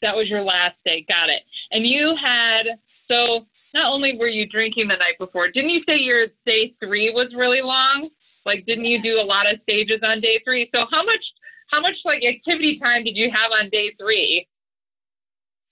[0.01, 1.05] That was your last day.
[1.07, 1.41] Got it.
[1.71, 2.63] And you had,
[3.07, 7.11] so not only were you drinking the night before, didn't you say your day three
[7.11, 8.09] was really long?
[8.45, 10.69] Like, didn't you do a lot of stages on day three?
[10.73, 11.23] So how much,
[11.71, 14.47] how much like activity time did you have on day three?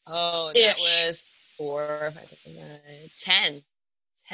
[0.08, 0.66] Oh, Ish.
[0.66, 1.28] that was
[1.58, 3.64] four, five, nine, ten.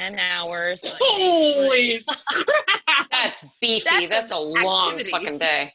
[0.00, 0.84] 10 hours.
[1.00, 2.46] Holy crap.
[3.10, 4.06] That's beefy.
[4.06, 5.72] That's That's, an a long fucking day.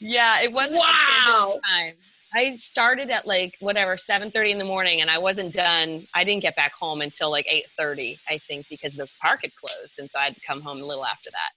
[0.00, 1.02] Yeah, it wasn't like Wow.
[1.24, 1.94] transition time.
[2.34, 6.06] I started at like whatever seven thirty in the morning, and I wasn't done.
[6.14, 9.52] I didn't get back home until like eight thirty, I think, because the park had
[9.54, 11.52] closed, and so I had to come home a little after that.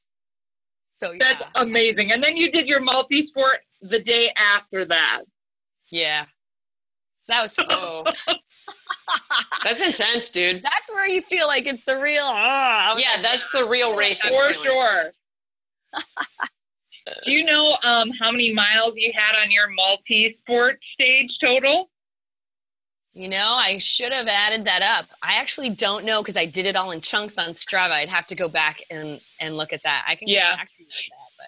[1.06, 2.12] So yeah, That's amazing.
[2.12, 5.22] And then you did your multi sport the day after that.
[5.92, 6.26] yeah,
[7.28, 8.06] that was oh,
[9.64, 10.62] That's intense, dude.
[10.64, 12.24] that's where you feel like it's the real.
[12.26, 14.70] ah, Yeah, that's the real racing For feeling.
[14.70, 15.12] sure.
[17.26, 21.90] Do you know um, how many miles you had on your multi sport stage total?
[23.14, 25.10] You know, I should have added that up.
[25.24, 27.92] I actually don't know because I did it all in chunks on Strava.
[27.94, 30.06] I'd have to go back and and look at that.
[30.08, 30.52] I can Yeah.
[30.52, 31.48] get back to you with that, but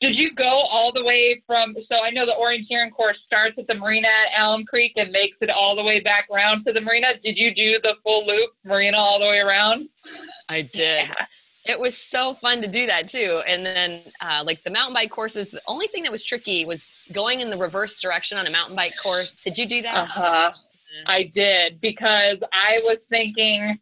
[0.00, 1.74] Did you go all the way from?
[1.90, 5.36] So I know the orienteering course starts at the marina at Alum Creek and makes
[5.40, 7.08] it all the way back around to the marina.
[7.22, 9.88] Did you do the full loop, marina all the way around?
[10.48, 11.08] I did.
[11.64, 13.42] It was so fun to do that too.
[13.46, 16.86] And then, uh, like the mountain bike courses, the only thing that was tricky was
[17.12, 19.36] going in the reverse direction on a mountain bike course.
[19.36, 19.96] Did you do that?
[19.96, 20.52] Uh huh.
[21.06, 23.78] I did because I was thinking,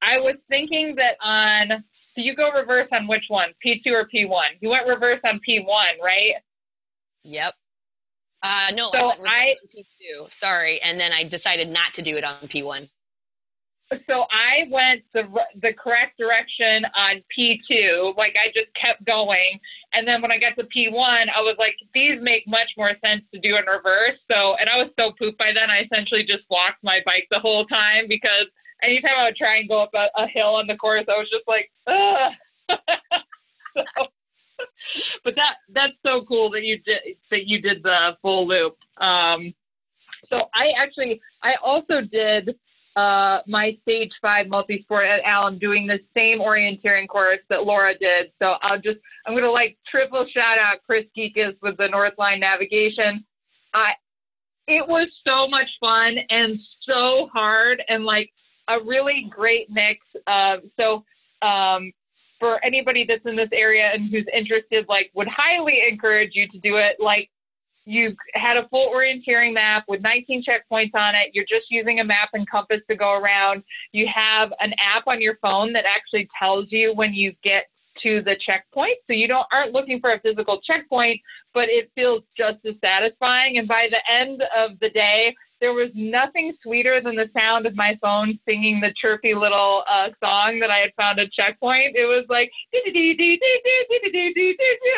[0.00, 1.84] I was thinking that on.
[2.14, 4.50] So you go reverse on which one, P two or P one?
[4.60, 6.32] You went reverse on P one, right?
[7.24, 7.54] Yep.
[8.42, 9.68] Uh, no, So I went reverse I- on
[10.24, 10.32] P2.
[10.32, 10.80] Sorry.
[10.82, 12.88] And then I decided not to do it on P1.
[14.06, 15.28] So I went the
[15.60, 18.16] the correct direction on P2.
[18.16, 19.60] Like I just kept going,
[19.92, 23.22] and then when I got to P1, I was like, these make much more sense
[23.34, 24.16] to do in reverse.
[24.30, 27.38] So, and I was so pooped by then, I essentially just walked my bike the
[27.38, 28.46] whole time because
[28.82, 31.30] anytime I would try and go up a, a hill on the course, I was
[31.30, 31.70] just like,
[33.96, 34.06] so,
[35.24, 38.76] but that that's so cool that you did that you did the full loop.
[38.98, 39.54] Um,
[40.28, 42.54] so I actually I also did
[42.96, 48.32] uh, my stage five multi-sport at Alum doing the same orienteering course that Laura did.
[48.38, 53.24] So I'll just, I'm to like triple shout out Chris Geekus with the Northline Navigation.
[53.72, 53.92] I,
[54.68, 58.30] it was so much fun and so hard and like
[58.68, 61.04] a really great mix of, so,
[61.46, 61.92] um,
[62.38, 66.58] for anybody that's in this area and who's interested, like would highly encourage you to
[66.58, 66.96] do it.
[66.98, 67.30] Like
[67.84, 71.30] you had a full orienteering map with 19 checkpoints on it.
[71.32, 73.62] You're just using a map and compass to go around.
[73.92, 77.66] You have an app on your phone that actually tells you when you get
[78.02, 78.98] to the checkpoint.
[79.06, 81.20] So you don't aren't looking for a physical checkpoint,
[81.54, 83.58] but it feels just as satisfying.
[83.58, 87.76] And by the end of the day, there was nothing sweeter than the sound of
[87.76, 91.94] my phone singing the chirpy little uh, song that I had found at checkpoint.
[91.94, 92.96] It was like, and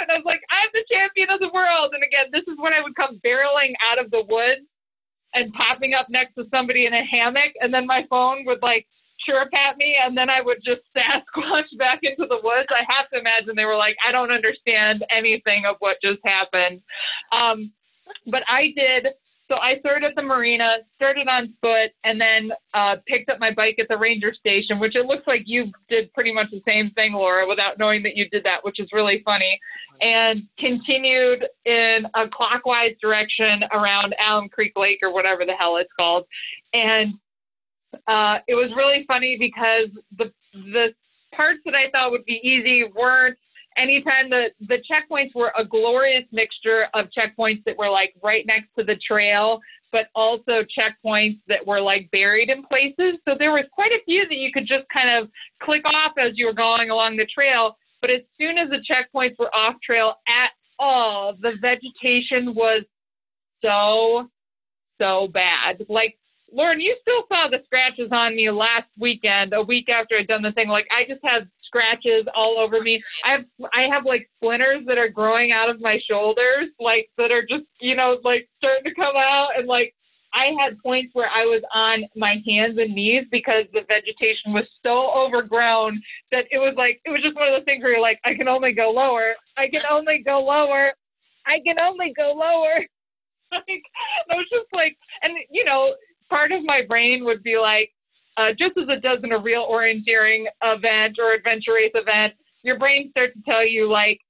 [0.08, 1.92] I was like, I'm the champion of the world.
[1.92, 4.64] And again, this is when I would come barreling out of the woods
[5.34, 7.52] and popping up next to somebody in a hammock.
[7.60, 8.86] And then my phone would like
[9.28, 9.96] chirp at me.
[10.02, 12.68] And then I would just Sasquatch back into the woods.
[12.70, 16.80] I have to imagine they were like, I don't understand anything of what just happened.
[17.32, 17.70] Um,
[18.26, 19.12] but I did
[19.49, 23.53] so I started at the marina, started on foot, and then uh, picked up my
[23.53, 26.90] bike at the ranger station, which it looks like you did pretty much the same
[26.92, 29.59] thing, Laura, without knowing that you did that, which is really funny.
[30.01, 35.92] And continued in a clockwise direction around Alum Creek Lake or whatever the hell it's
[35.99, 36.24] called.
[36.72, 37.14] And
[38.09, 40.95] uh, it was really funny because the the
[41.34, 43.38] parts that I thought would be easy weren't
[43.76, 48.68] anytime the the checkpoints were a glorious mixture of checkpoints that were like right next
[48.78, 49.60] to the trail
[49.92, 53.16] but also checkpoints that were like buried in places.
[53.24, 55.30] So there was quite a few that you could just kind of
[55.62, 59.38] click off as you were going along the trail but as soon as the checkpoints
[59.38, 62.82] were off trail at all the vegetation was
[63.62, 64.28] so
[65.00, 65.84] so bad.
[65.88, 66.16] Like
[66.53, 70.42] Lauren, you still saw the scratches on me last weekend, a week after I'd done
[70.42, 70.68] the thing.
[70.68, 73.03] Like I just had scratches all over me.
[73.24, 77.32] I have I have like splinters that are growing out of my shoulders, like that
[77.32, 79.95] are just you know like starting to come out, and like
[80.34, 84.64] I had points where I was on my hands and knees because the vegetation was
[84.82, 86.01] so overgrown
[86.32, 88.34] that it was like it was just one of those things where you're like, I
[88.34, 89.34] can only go lower.
[89.57, 90.92] I can only go lower.
[91.47, 92.84] I can only go lower.
[93.53, 93.82] like
[94.30, 95.95] I was just like, and you know,
[96.30, 97.90] part of my brain would be like,
[98.36, 102.78] uh, just as it does in a real orienteering event or adventure race event, your
[102.78, 104.20] brain starts to tell you like,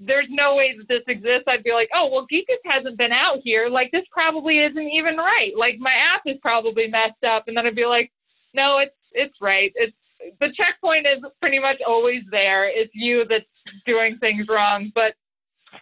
[0.00, 1.44] there's no way that this exists.
[1.48, 3.68] I'd be like, oh well, Geekus hasn't been out here.
[3.68, 5.50] Like this probably isn't even right.
[5.56, 8.12] Like my app is probably messed up, and then I'd be like,
[8.54, 9.72] no, it's it's right.
[9.74, 9.96] It's
[10.40, 12.68] the checkpoint is pretty much always there.
[12.68, 13.44] It's you that's
[13.86, 14.92] doing things wrong.
[14.94, 15.14] But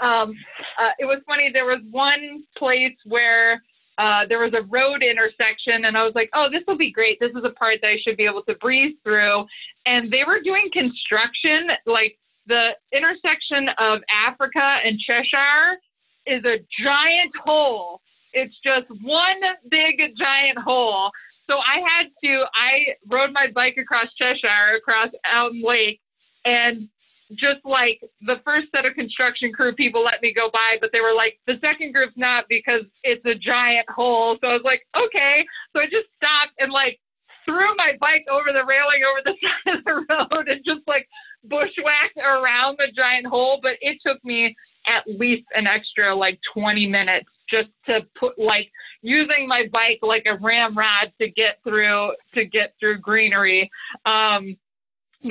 [0.01, 0.35] um,
[0.81, 1.51] uh, it was funny.
[1.53, 3.63] There was one place where
[3.99, 7.19] uh, there was a road intersection, and I was like, oh, this will be great.
[7.19, 9.47] This is a part that I should be able to breeze through.
[9.87, 15.79] And they were doing construction, like the intersection of Africa and Cheshire
[16.27, 18.01] is a giant hole.
[18.33, 19.41] It's just one
[19.71, 21.11] big giant hole.
[21.49, 26.01] So I had to, I rode my bike across Cheshire, across Alum Lake,
[26.45, 26.89] and
[27.35, 31.01] just like the first set of construction crew people let me go by, but they
[31.01, 34.37] were like, the second group's not because it's a giant hole.
[34.41, 35.45] So I was like, okay.
[35.75, 37.01] So I just stopped and like
[37.45, 41.09] threw my bike over the railing over the side of the road and just like
[41.45, 43.59] bushwhacked around the giant hole.
[43.63, 44.55] But it took me
[44.87, 48.71] at least an extra like 20 minutes just to put like
[49.03, 53.71] using my bike like a ramrod to get through to get through greenery.
[54.05, 54.57] Um,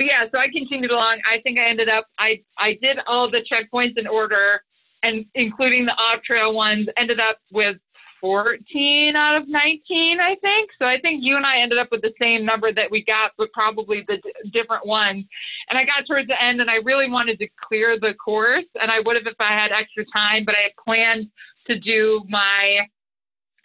[0.00, 1.20] yeah, so I continued along.
[1.30, 4.60] I think I ended up I I did all the checkpoints in order
[5.02, 7.76] and including the off trail ones, ended up with
[8.20, 10.70] 14 out of 19, I think.
[10.78, 13.32] So I think you and I ended up with the same number that we got,
[13.38, 15.24] but probably the d- different ones.
[15.68, 18.64] And I got towards the end and I really wanted to clear the course.
[18.80, 21.28] And I would have if I had extra time, but I had planned
[21.68, 22.80] to do my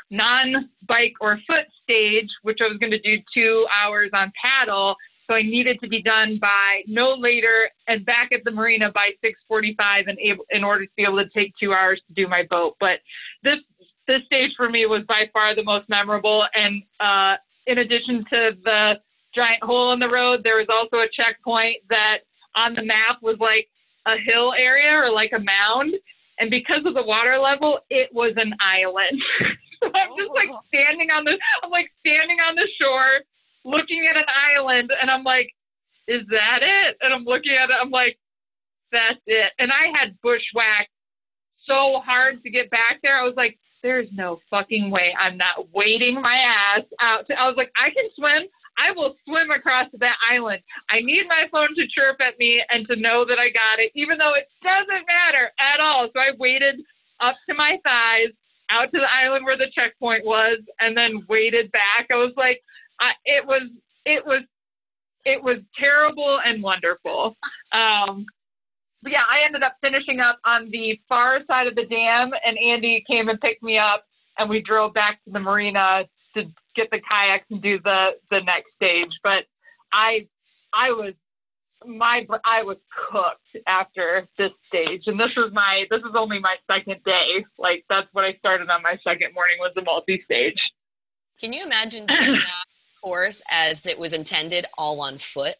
[0.09, 4.95] non bike or foot stage, which I was going to do two hours on paddle
[5.27, 9.11] so I needed to be done by no later and back at the marina by
[9.23, 12.43] 6:45 and able in order to be able to take two hours to do my
[12.49, 12.75] boat.
[12.79, 12.99] But
[13.43, 13.59] this
[14.07, 16.45] this stage for me was by far the most memorable.
[16.53, 18.93] And uh, in addition to the
[19.33, 22.19] giant hole in the road, there was also a checkpoint that
[22.55, 23.67] on the map was like
[24.05, 25.93] a hill area or like a mound.
[26.39, 29.21] And because of the water level, it was an island.
[29.83, 30.59] so I'm just like oh.
[30.67, 33.21] standing on the I'm like standing on the shore
[33.63, 35.49] looking at an island and I'm like,
[36.07, 36.97] is that it?
[37.01, 38.17] And I'm looking at it, I'm like,
[38.91, 39.51] that's it.
[39.59, 40.91] And I had bushwhacked
[41.65, 43.17] so hard to get back there.
[43.17, 47.27] I was like, there's no fucking way I'm not wading my ass out.
[47.27, 48.43] To, I was like, I can swim.
[48.77, 50.61] I will swim across that island.
[50.89, 53.91] I need my phone to chirp at me and to know that I got it,
[53.95, 56.09] even though it doesn't matter at all.
[56.13, 56.81] So I waded
[57.19, 58.33] up to my thighs
[58.69, 62.07] out to the island where the checkpoint was and then waded back.
[62.11, 62.61] I was like,
[63.01, 63.63] I, it was
[64.05, 64.43] it was
[65.25, 67.35] it was terrible and wonderful.
[67.71, 68.25] Um,
[69.03, 72.57] but yeah, I ended up finishing up on the far side of the dam, and
[72.57, 74.05] Andy came and picked me up,
[74.37, 76.43] and we drove back to the marina to
[76.75, 79.11] get the kayaks and do the the next stage.
[79.23, 79.45] But
[79.91, 80.27] I
[80.73, 81.13] I was
[81.85, 82.77] my I was
[83.11, 87.43] cooked after this stage, and this was my this is only my second day.
[87.57, 90.59] Like that's what I started on my second morning was the multi stage.
[91.39, 92.70] Can you imagine doing that
[93.01, 95.55] course as it was intended, all on foot?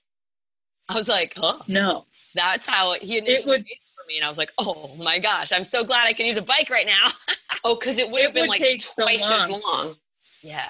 [0.89, 1.59] I was like, huh?
[1.67, 2.05] No.
[2.35, 5.51] That's how he initially would- it for me, and I was like, oh my gosh,
[5.51, 7.07] I'm so glad I can use a bike right now.
[7.63, 9.61] Oh, because it would have been would like take so twice as long.
[9.61, 9.95] long.
[10.41, 10.69] yeah,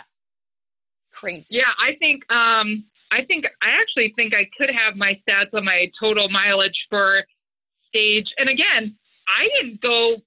[1.13, 1.47] crazy.
[1.49, 5.63] Yeah, I think um I think I actually think I could have my stats on
[5.63, 7.24] my total mileage for
[7.88, 8.28] stage.
[8.38, 8.97] And again,
[9.28, 10.17] I didn't go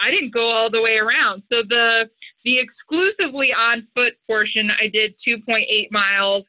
[0.00, 1.42] I didn't go all the way around.
[1.50, 2.08] So the
[2.44, 6.44] the exclusively on foot portion I did 2.8 miles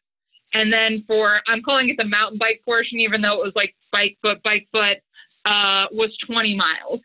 [0.54, 3.76] and then for I'm calling it the mountain bike portion even though it was like
[3.92, 4.98] bike foot bike foot
[5.46, 7.02] uh was 20 miles.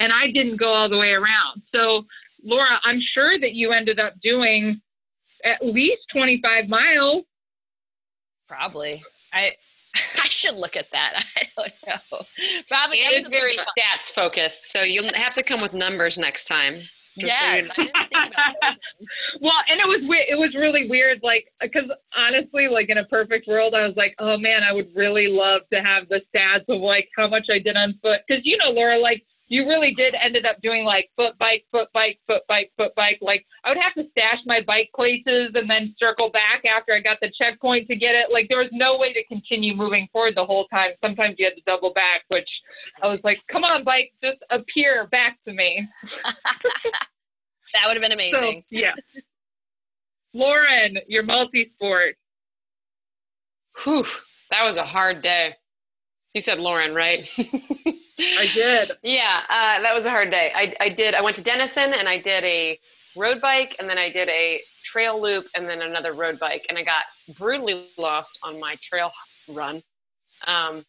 [0.00, 1.62] And I didn't go all the way around.
[1.74, 2.04] So
[2.42, 4.80] Laura, I'm sure that you ended up doing
[5.44, 7.24] at least 25 miles.
[8.48, 9.02] Probably.
[9.32, 9.52] I
[10.22, 11.24] I should look at that.
[11.36, 12.26] I don't know.
[12.68, 16.80] Probably It was very stats focused, so you'll have to come with numbers next time.
[17.18, 18.78] so Yes, I didn't think about those.
[19.40, 23.46] Well, and it was it was really weird, like because honestly, like in a perfect
[23.46, 26.80] world, I was like, oh man, I would really love to have the stats of
[26.80, 30.14] like how much I did on foot, because you know, Laura, like you really did
[30.14, 33.18] ended up doing like foot bike, foot bike, foot bike, foot bike.
[33.20, 37.00] Like I would have to stash my bike places and then circle back after I
[37.00, 38.32] got the checkpoint to get it.
[38.32, 40.90] Like there was no way to continue moving forward the whole time.
[41.02, 42.48] Sometimes you had to double back, which
[43.02, 45.86] I was like, come on, bike, just appear back to me.
[47.74, 48.60] That would have been amazing.
[48.60, 48.94] So, yeah.
[50.32, 52.16] Lauren, your multi-sport.
[53.82, 54.06] Whew,
[54.50, 55.56] that was a hard day.
[56.34, 57.28] You said Lauren, right?
[58.18, 58.92] I did.
[59.02, 60.50] Yeah, uh, that was a hard day.
[60.54, 61.14] I, I did.
[61.14, 62.78] I went to Denison and I did a
[63.16, 66.78] road bike, and then I did a trail loop, and then another road bike, and
[66.78, 67.04] I got
[67.36, 69.10] brutally lost on my trail
[69.48, 69.82] run.
[70.46, 70.84] Um,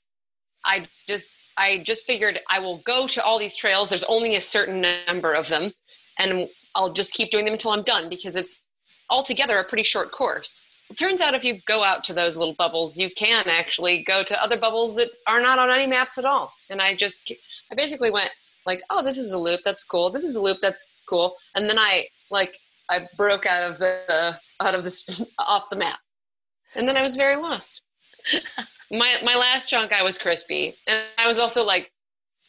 [0.63, 3.89] I just I just figured I will go to all these trails.
[3.89, 5.71] There's only a certain number of them,
[6.17, 8.63] and I'll just keep doing them until I'm done because it's
[9.09, 10.61] altogether a pretty short course.
[10.89, 14.23] It turns out if you go out to those little bubbles, you can actually go
[14.23, 16.53] to other bubbles that are not on any maps at all.
[16.69, 17.31] And I just,
[17.71, 18.29] I basically went
[18.65, 20.11] like, oh, this is a loop, that's cool.
[20.11, 21.35] This is a loop, that's cool.
[21.55, 22.59] And then I like,
[22.89, 25.99] I broke out of the out of this off the map,
[26.75, 27.81] and then I was very lost.
[28.91, 31.91] my my last chunk, I was crispy, and I was also like,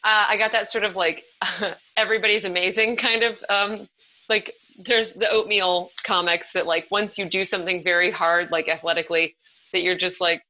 [0.03, 1.23] uh, I got that sort of like
[1.97, 3.87] everybody's amazing kind of um,
[4.29, 9.35] like there's the oatmeal comics that like once you do something very hard like athletically
[9.73, 10.43] that you're just like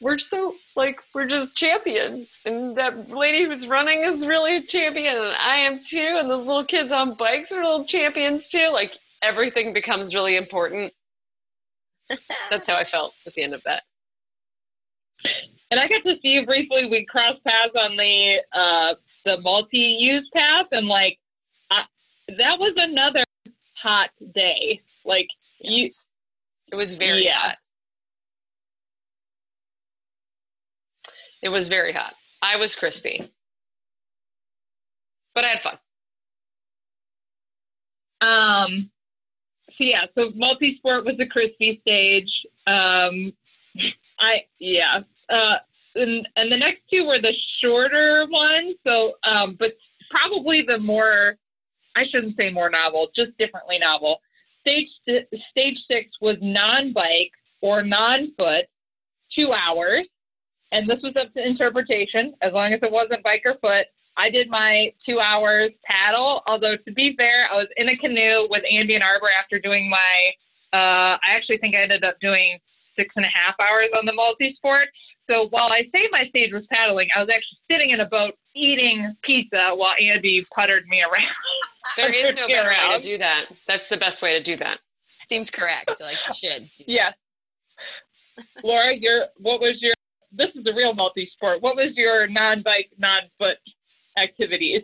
[0.00, 2.42] we're so like we're just champions.
[2.44, 5.16] And that lady who's running is really a champion.
[5.16, 6.16] And i am too.
[6.18, 8.68] And those little kids on bikes are little champions too.
[8.72, 10.92] Like everything becomes really important.
[12.50, 13.82] That's how i felt at the end of that.
[15.70, 16.86] And I got to see you briefly.
[16.88, 21.25] We crossed paths on the uh, the multi-use path, and like I,
[22.28, 23.24] that was another
[23.82, 24.80] hot day.
[25.04, 25.28] Like
[25.60, 25.88] you,
[26.72, 27.38] it was very Yeah.
[27.38, 27.56] hot
[31.42, 33.30] it was very hot i was crispy
[35.34, 35.78] but i had fun
[38.20, 38.90] Um,
[39.68, 42.30] so yeah, so multi-sport was the crispy stage.
[42.66, 43.32] Um,
[44.18, 45.56] I yeah, uh,
[45.94, 48.76] and and the next two were the shorter ones.
[48.84, 49.72] So, um, but
[50.10, 51.36] probably the more,
[51.96, 54.20] I shouldn't say more novel, just differently novel.
[54.60, 54.88] Stage
[55.50, 57.32] stage six was non-bike
[57.62, 58.66] or non-foot,
[59.34, 60.06] two hours,
[60.72, 62.34] and this was up to interpretation.
[62.42, 63.86] As long as it wasn't bike or foot,
[64.16, 66.42] I did my two hours paddle.
[66.46, 69.88] Although to be fair, I was in a canoe with Andy and Arbor after doing
[69.88, 70.32] my.
[70.72, 72.58] Uh, I actually think I ended up doing
[72.96, 74.88] six and a half hours on the multi-sport.
[75.30, 78.34] So while I say my stage was paddling, I was actually sitting in a boat
[78.56, 81.26] eating pizza while Andy puttered me around.
[81.96, 84.56] there is no Get better way to do that that's the best way to do
[84.56, 84.80] that
[85.28, 86.00] Seems correct.
[86.00, 86.70] Like you should.
[86.76, 87.14] do Yes.
[88.62, 89.94] Laura, your what was your?
[90.32, 91.62] This is a real multi-sport.
[91.62, 93.56] What was your non-bike, non-foot
[94.18, 94.82] activities?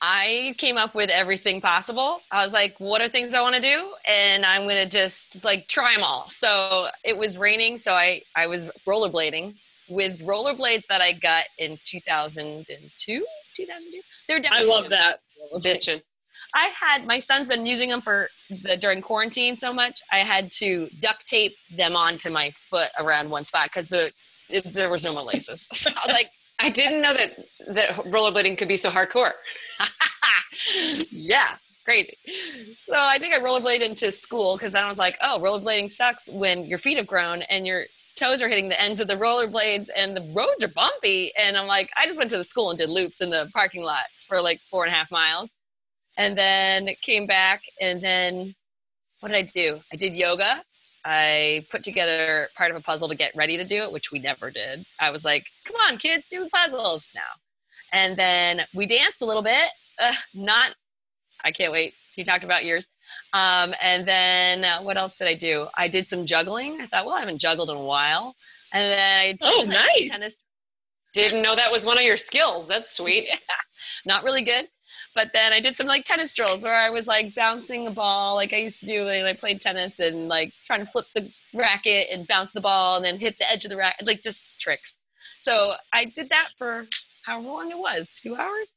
[0.00, 2.20] I came up with everything possible.
[2.30, 3.94] I was like, what are things I want to do?
[4.06, 6.28] And I'm going to just like try them all.
[6.28, 7.78] So it was raining.
[7.78, 9.54] So I, I was rollerblading
[9.88, 13.26] with rollerblades that I got in 2002,
[13.56, 14.00] 2002.
[14.28, 15.20] They're I love that.
[15.56, 16.02] bitching
[16.54, 18.28] I had my son's been using them for
[18.62, 20.00] the during quarantine so much.
[20.12, 24.12] I had to duct tape them onto my foot around one spot because the
[24.48, 25.68] it, there was no more laces.
[25.74, 27.30] So I was like, I didn't know that
[27.74, 29.32] that rollerblading could be so hardcore.
[31.10, 32.16] yeah, it's crazy.
[32.86, 36.30] So I think I rollerbladed into school because then I was like, oh, rollerblading sucks
[36.30, 37.86] when your feet have grown and your
[38.24, 41.32] toes are hitting the ends of the rollerblades and the roads are bumpy.
[41.38, 43.82] And I'm like, I just went to the school and did loops in the parking
[43.82, 45.50] lot for like four and a half miles.
[46.16, 48.54] And then came back and then
[49.20, 49.80] what did I do?
[49.92, 50.62] I did yoga.
[51.04, 54.18] I put together part of a puzzle to get ready to do it, which we
[54.18, 54.86] never did.
[54.98, 57.20] I was like, come on, kids, do puzzles now.
[57.92, 59.68] And then we danced a little bit.
[60.00, 60.74] Uh, not,
[61.44, 61.92] I can't wait.
[62.16, 62.86] You talked about yours.
[63.32, 65.68] Um, and then uh, what else did I do?
[65.76, 66.80] I did some juggling.
[66.80, 68.34] I thought, well, I haven't juggled in a while.
[68.72, 70.08] And then I did Oh, like, some nice.
[70.08, 70.36] tennis
[71.12, 72.66] Didn't know that was one of your skills.
[72.68, 73.28] That's sweet.
[74.06, 74.66] not really good.
[75.14, 78.34] But then I did some like tennis drills where I was like bouncing the ball
[78.34, 81.30] like I used to do when I played tennis and like trying to flip the
[81.54, 84.60] racket and bounce the ball and then hit the edge of the racket, like just
[84.60, 84.98] tricks.
[85.40, 86.86] So I did that for
[87.24, 88.74] however long it was, two hours.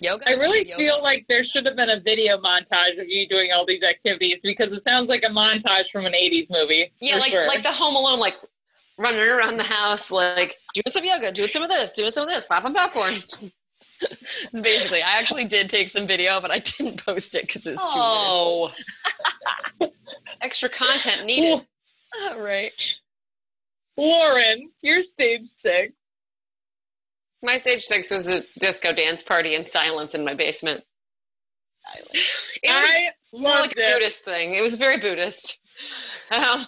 [0.00, 0.28] Yoga.
[0.28, 0.76] I really yoga.
[0.76, 4.38] feel like there should have been a video montage of you doing all these activities
[4.42, 6.92] because it sounds like a montage from an 80s movie.
[7.00, 7.46] Yeah, like sure.
[7.48, 8.34] like the Home Alone, like
[8.98, 12.28] running around the house, like doing some yoga, doing some of this, doing some of
[12.28, 13.20] this, popping popcorn.
[14.00, 17.82] It's basically, I actually did take some video, but I didn't post it because it's
[17.82, 18.72] too Oh,
[20.42, 21.62] extra content needed.
[22.20, 22.36] Minutes.
[22.38, 22.72] right.
[23.96, 25.92] Lauren, you're stage six.
[27.42, 30.82] My stage six was a disco dance party in silence in my basement.
[31.84, 32.10] Silent.
[32.62, 33.94] It was I more like a it.
[33.94, 34.54] Buddhist thing.
[34.54, 35.58] It was very Buddhist.
[36.30, 36.66] Um,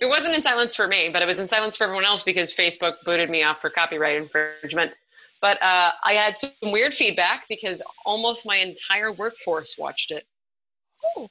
[0.00, 2.52] it wasn't in silence for me, but it was in silence for everyone else because
[2.54, 4.92] Facebook booted me off for copyright infringement.
[5.40, 10.24] But uh, I had some weird feedback because almost my entire workforce watched it.
[11.16, 11.28] Oh,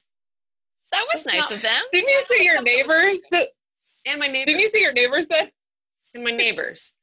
[0.91, 1.81] That was It's nice not- of them.
[1.91, 3.17] Didn't you see your neighbors?
[4.05, 4.45] And my neighbors.
[4.45, 5.49] Didn't you see your neighbors then?
[6.13, 6.93] and my neighbors.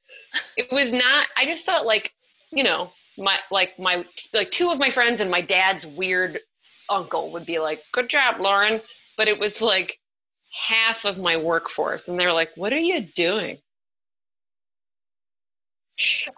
[0.57, 1.29] It was not.
[1.37, 2.15] I just thought like
[2.51, 6.41] you know my like my like two of my friends and my dad's weird
[6.91, 8.81] uncle would be like, "Good job, Lauren,"
[9.17, 9.99] but it was like
[10.69, 13.59] half of my workforce, and they're like, "What are you doing?"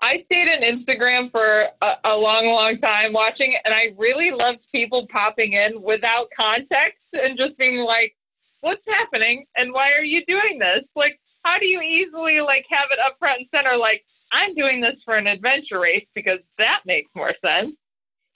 [0.00, 4.60] I stayed on Instagram for a, a long, long time watching and I really loved
[4.72, 8.14] people popping in without context and just being like,
[8.60, 9.46] "What's happening?
[9.56, 11.20] And why are you doing this?" Like,
[11.50, 13.76] how do you easily like have it up front and center?
[13.76, 17.74] Like, I'm doing this for an adventure race because that makes more sense.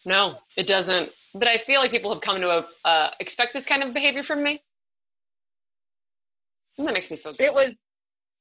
[0.05, 1.11] No, it doesn't.
[1.35, 4.23] But I feel like people have come to uh, uh, expect this kind of behavior
[4.23, 4.63] from me.
[6.79, 7.41] And that makes me feel good.
[7.41, 7.71] It was,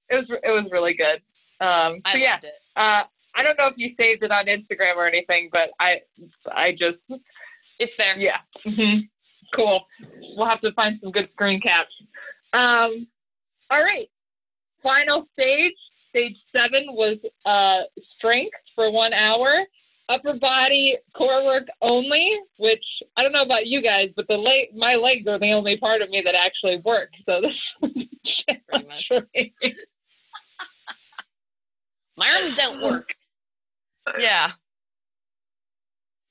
[0.09, 1.21] it was, it was really good.
[1.63, 2.53] Um, I so yeah, loved it.
[2.75, 3.03] uh,
[3.35, 6.01] I don't know if you saved it on Instagram or anything, but I,
[6.51, 6.97] I just
[7.79, 8.17] It's there.
[8.17, 8.37] Yeah.
[8.65, 8.99] hmm
[9.55, 9.85] Cool.
[10.35, 11.93] We'll have to find some good screen caps.
[12.53, 13.07] Um,
[13.69, 14.09] all right.
[14.83, 15.73] Final stage,
[16.09, 17.83] stage seven was uh,
[18.17, 19.63] strength for one hour,
[20.09, 22.37] upper body core work only.
[22.57, 22.83] Which
[23.17, 26.01] I don't know about you guys, but the leg, my legs are the only part
[26.01, 27.09] of me that actually work.
[27.25, 27.91] So this was
[28.49, 29.05] a Pretty much.
[29.07, 29.53] challenge for me.
[32.17, 33.15] My arms don't work.
[34.19, 34.51] Yeah.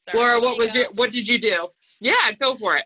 [0.03, 0.75] Sorry, Laura, what was go.
[0.75, 1.69] your, what did you do?
[2.01, 2.85] Yeah, go for it.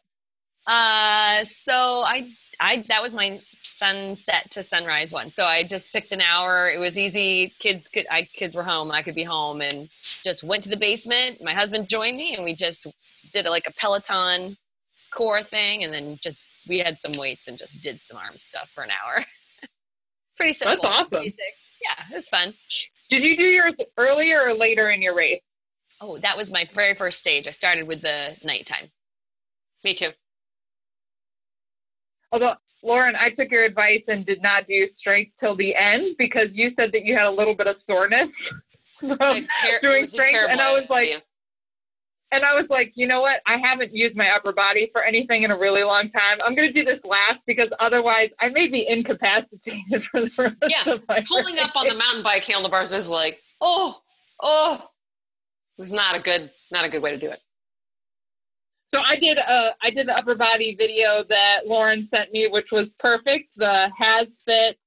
[0.67, 2.31] Uh, so I,
[2.61, 5.33] I that was my sunset to sunrise one.
[5.33, 6.71] So I just picked an hour.
[6.71, 7.55] It was easy.
[7.59, 8.91] Kids could, I kids were home.
[8.91, 9.89] I could be home, and
[10.25, 11.43] just went to the basement.
[11.43, 12.87] My husband joined me, and we just
[13.33, 14.57] did a, like a Peloton
[15.13, 16.39] core thing, and then just
[16.69, 19.23] we had some weights and just did some arm stuff for an hour.
[20.37, 20.77] Pretty simple.
[20.83, 21.23] That's awesome.
[21.23, 21.39] Basic.
[21.83, 22.55] Yeah, it was fun.
[23.11, 25.43] Did you do yours earlier or later in your race?
[26.01, 27.47] Oh, that was my very first stage.
[27.49, 28.91] I started with the nighttime.
[29.85, 30.11] Me too.
[32.37, 36.49] Although, Lauren, I took your advice and did not do strength till the end because
[36.53, 38.29] you said that you had a little bit of soreness
[39.01, 41.23] ter- doing strength, and I was like, idea.
[42.33, 43.41] and I was like, you know what?
[43.47, 46.37] I haven't used my upper body for anything in a really long time.
[46.45, 50.75] I'm going to do this last because otherwise, I may be incapacitated for the rest
[50.87, 53.99] Yeah, of my pulling up on the mountain bike handlebars is like, oh,
[54.43, 57.41] oh, it was not a good, not a good way to do it.
[58.97, 62.69] So I did uh I did the upper body video that Lauren sent me, which
[62.73, 63.51] was perfect.
[63.57, 64.79] The has fit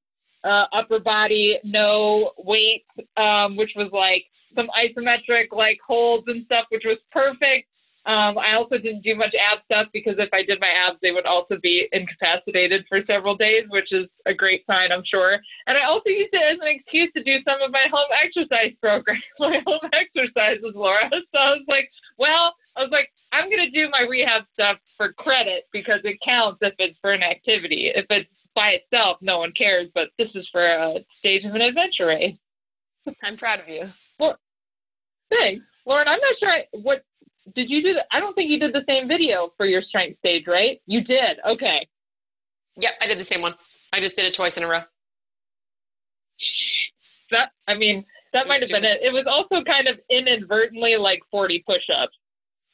[0.43, 2.85] uh, upper body no weight,
[3.17, 4.25] um, which was like
[4.55, 7.67] some isometric like holds and stuff, which was perfect.
[8.05, 11.11] Um, I also didn't do much ab stuff because if I did my abs, they
[11.11, 15.37] would also be incapacitated for several days, which is a great sign, I'm sure.
[15.67, 18.73] And I also used it as an excuse to do some of my home exercise
[18.81, 21.07] program, my home exercises, Laura.
[21.11, 24.77] So I was like, well, I was like, I'm going to do my rehab stuff
[24.97, 27.91] for credit because it counts if it's for an activity.
[27.93, 31.61] If it's by itself, no one cares, but this is for a stage of an
[31.61, 32.35] adventure race.
[33.23, 33.89] I'm proud of you.
[34.19, 34.37] Well,
[35.31, 35.65] thanks.
[35.85, 37.03] Lauren, I'm not sure I, what
[37.55, 37.93] did you do?
[37.93, 40.79] The, I don't think you did the same video for your strength stage, right?
[40.85, 41.37] You did.
[41.47, 41.87] Okay.
[42.77, 43.55] Yep, I did the same one.
[43.91, 44.81] I just did it twice in a row.
[47.31, 48.99] That I mean, that might have been it.
[49.01, 52.15] It was also kind of inadvertently like 40 push-ups.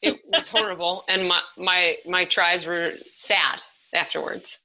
[0.01, 3.59] It was horrible, and my my my tries were sad
[3.93, 4.61] afterwards.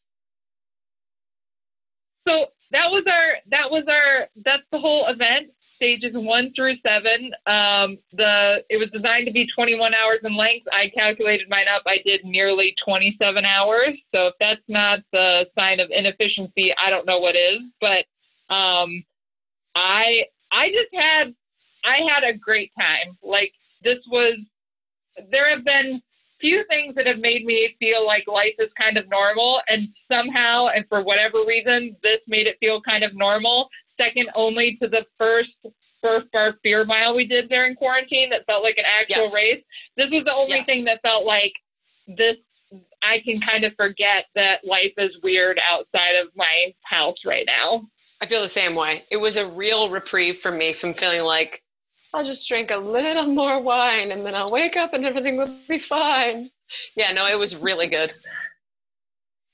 [2.26, 5.50] So that was our that was our that's the whole event
[5.80, 7.32] stages one through seven.
[7.46, 10.66] Um, the it was designed to be 21 hours in length.
[10.70, 11.82] I calculated mine up.
[11.86, 13.96] I did nearly 27 hours.
[14.14, 17.60] So if that's not the sign of inefficiency, I don't know what is.
[17.80, 18.04] But
[18.54, 19.02] um,
[19.74, 21.34] I I just had
[21.84, 23.16] I had a great time.
[23.22, 23.52] Like
[23.82, 24.38] this was
[25.30, 26.00] there have been
[26.40, 30.68] few things that have made me feel like life is kind of normal and somehow
[30.68, 33.68] and for whatever reason this made it feel kind of normal
[34.00, 35.50] second only to the first
[36.02, 39.34] first bar beer mile we did during quarantine that felt like an actual Yes.
[39.34, 39.62] race
[39.98, 40.66] this was the only Yes.
[40.66, 41.52] thing that felt like
[42.06, 42.36] this
[43.02, 47.86] i can kind of forget that life is weird outside of my house right now
[48.22, 49.06] I feel the same way.
[49.10, 51.62] It was a real reprieve for me from feeling like
[52.12, 55.54] I'll just drink a little more wine and then I'll wake up and everything will
[55.68, 56.50] be fine.
[56.96, 58.12] Yeah, no, it was really good.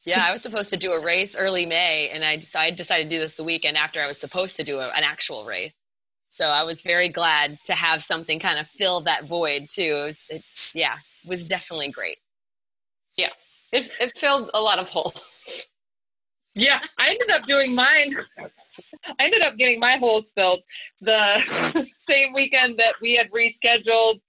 [0.06, 3.16] Yeah, I was supposed to do a race early May, and I decided decided to
[3.16, 5.76] do this the weekend after I was supposed to do a, an actual race.
[6.30, 9.82] So I was very glad to have something kind of fill that void too.
[9.82, 12.18] It, was, it yeah, it was definitely great.
[13.16, 13.30] Yeah,
[13.72, 15.68] it, it filled a lot of holes.
[16.54, 18.16] Yeah, I ended up doing mine.
[19.18, 20.60] I ended up getting my holes filled
[21.00, 21.36] the
[22.08, 24.20] same weekend that we had rescheduled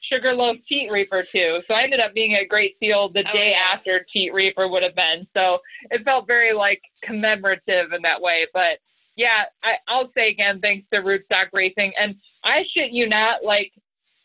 [0.00, 1.60] Sugarloaf Teat Reaper too.
[1.66, 3.64] So I ended up being at Great Seal the Oh, day yeah.
[3.72, 5.26] after Teat Reaper would have been.
[5.34, 5.58] So
[5.90, 8.46] it felt very like commemorative in that way.
[8.52, 8.78] But
[9.16, 11.92] yeah, I, I'll say again, thanks to Rootstock Racing.
[11.98, 13.72] And I shit you not, like,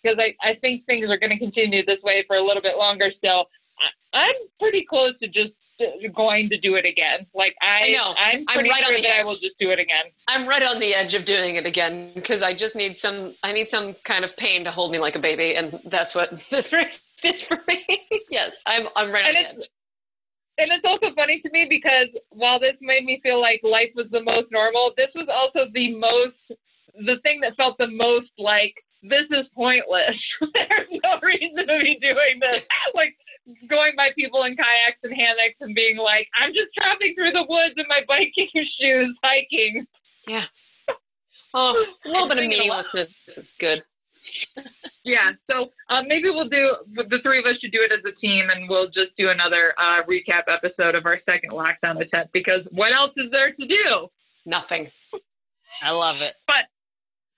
[0.02, 2.78] because I, I think things are going to continue this way for a little bit
[2.78, 3.46] longer still.
[4.14, 5.52] I, I'm pretty close to just
[6.16, 7.26] going to do it again.
[7.34, 8.14] Like I, I know.
[8.18, 10.06] I'm I'm pretty right on sure the that I will just do it again.
[10.28, 13.54] I'm right on the edge of doing it again because I just need some I
[13.54, 16.74] need some kind of pain to hold me like a baby and that's what this
[16.74, 17.86] race did for me.
[18.30, 19.70] yes, I'm I'm right on the edge.
[20.60, 24.08] And it's also funny to me because while this made me feel like life was
[24.12, 26.34] the most normal, this was also the most,
[27.06, 30.16] the thing that felt the most like this is pointless.
[30.54, 32.62] There's no reason to be doing this.
[32.94, 33.16] Like
[33.70, 37.46] going by people in kayaks and hammocks and being like, I'm just traveling through the
[37.48, 38.50] woods in my biking
[38.80, 39.86] shoes, hiking.
[40.28, 40.46] Yeah.
[41.54, 43.84] Oh, it's a little bit of Bring it meaninglessness is good.
[45.04, 48.20] Yeah, so uh, maybe we'll do the three of us should do it as a
[48.20, 52.62] team, and we'll just do another uh, recap episode of our second lockdown attempt because
[52.72, 54.08] what else is there to do?
[54.46, 54.90] Nothing.
[55.82, 56.34] I love it.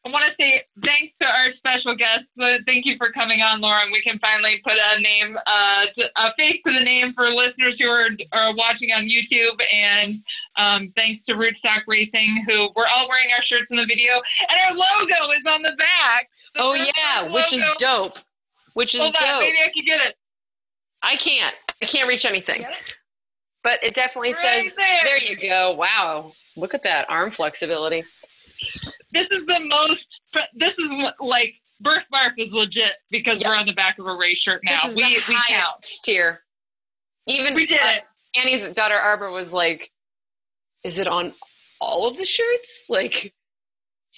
[0.06, 2.24] I want to say thanks to our special guest.
[2.42, 3.92] Uh, thank you for coming on, Lauren.
[3.92, 5.86] We can finally put a name, uh,
[6.16, 9.60] a face to the name for listeners who are, are watching on YouTube.
[9.74, 10.22] And
[10.56, 14.14] um, thanks to Rootstock Racing, who we're all wearing our shirts in the video,
[14.48, 16.30] and our logo is on the back.
[16.56, 18.20] The Oh yeah, which is dope.
[18.76, 19.42] Which is Hold on, dope.
[19.42, 20.16] maybe I can get it.
[21.04, 21.56] I can't.
[21.82, 22.64] I can't reach anything.
[23.64, 25.02] But it definitely Right says there.
[25.04, 25.74] there you go.
[25.76, 26.32] Wow.
[26.56, 28.04] Look at that arm flexibility.
[29.14, 30.06] This is the most.
[30.56, 31.54] This is like
[31.84, 33.50] Burf Barf is legit because Yep.
[33.50, 34.82] we're on the back of a race shirt now.
[34.84, 35.86] This is we the we highest count.
[36.04, 36.42] tier.
[37.28, 37.94] Even We did uh.
[38.36, 39.92] Annie's daughter Arbor was like,
[40.84, 41.34] "Is it on
[41.82, 43.34] all of the shirts?" Like,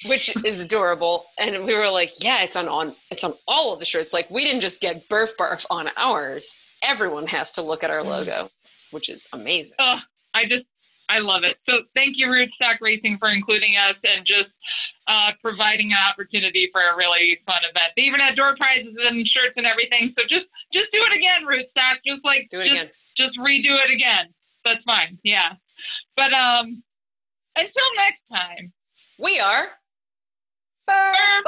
[0.05, 1.25] which is adorable.
[1.39, 4.11] And we were like, "Yeah, it's on on it's on all of the shirts.
[4.13, 6.59] Like, we didn't just get Burf Barf on ours.
[6.83, 8.49] Everyone has to look at our logo,
[8.91, 9.97] which is amazing." Oh,
[10.33, 10.65] I just,
[11.11, 11.57] I love it.
[11.67, 14.47] So thank you, Rootstock Racing, for including us and just
[15.07, 17.91] uh, providing an opportunity for a really fun event.
[17.97, 20.13] They even had door prizes and shirts and everything.
[20.17, 21.99] So just, just do it again, Rootstock.
[22.07, 22.91] Just like, Do it just, again.
[23.17, 24.31] just redo it again.
[24.63, 25.19] That's fine.
[25.23, 25.53] Yeah.
[26.15, 26.81] But um,
[27.57, 28.71] until next time.
[29.19, 29.67] We are.
[30.89, 31.43] Burf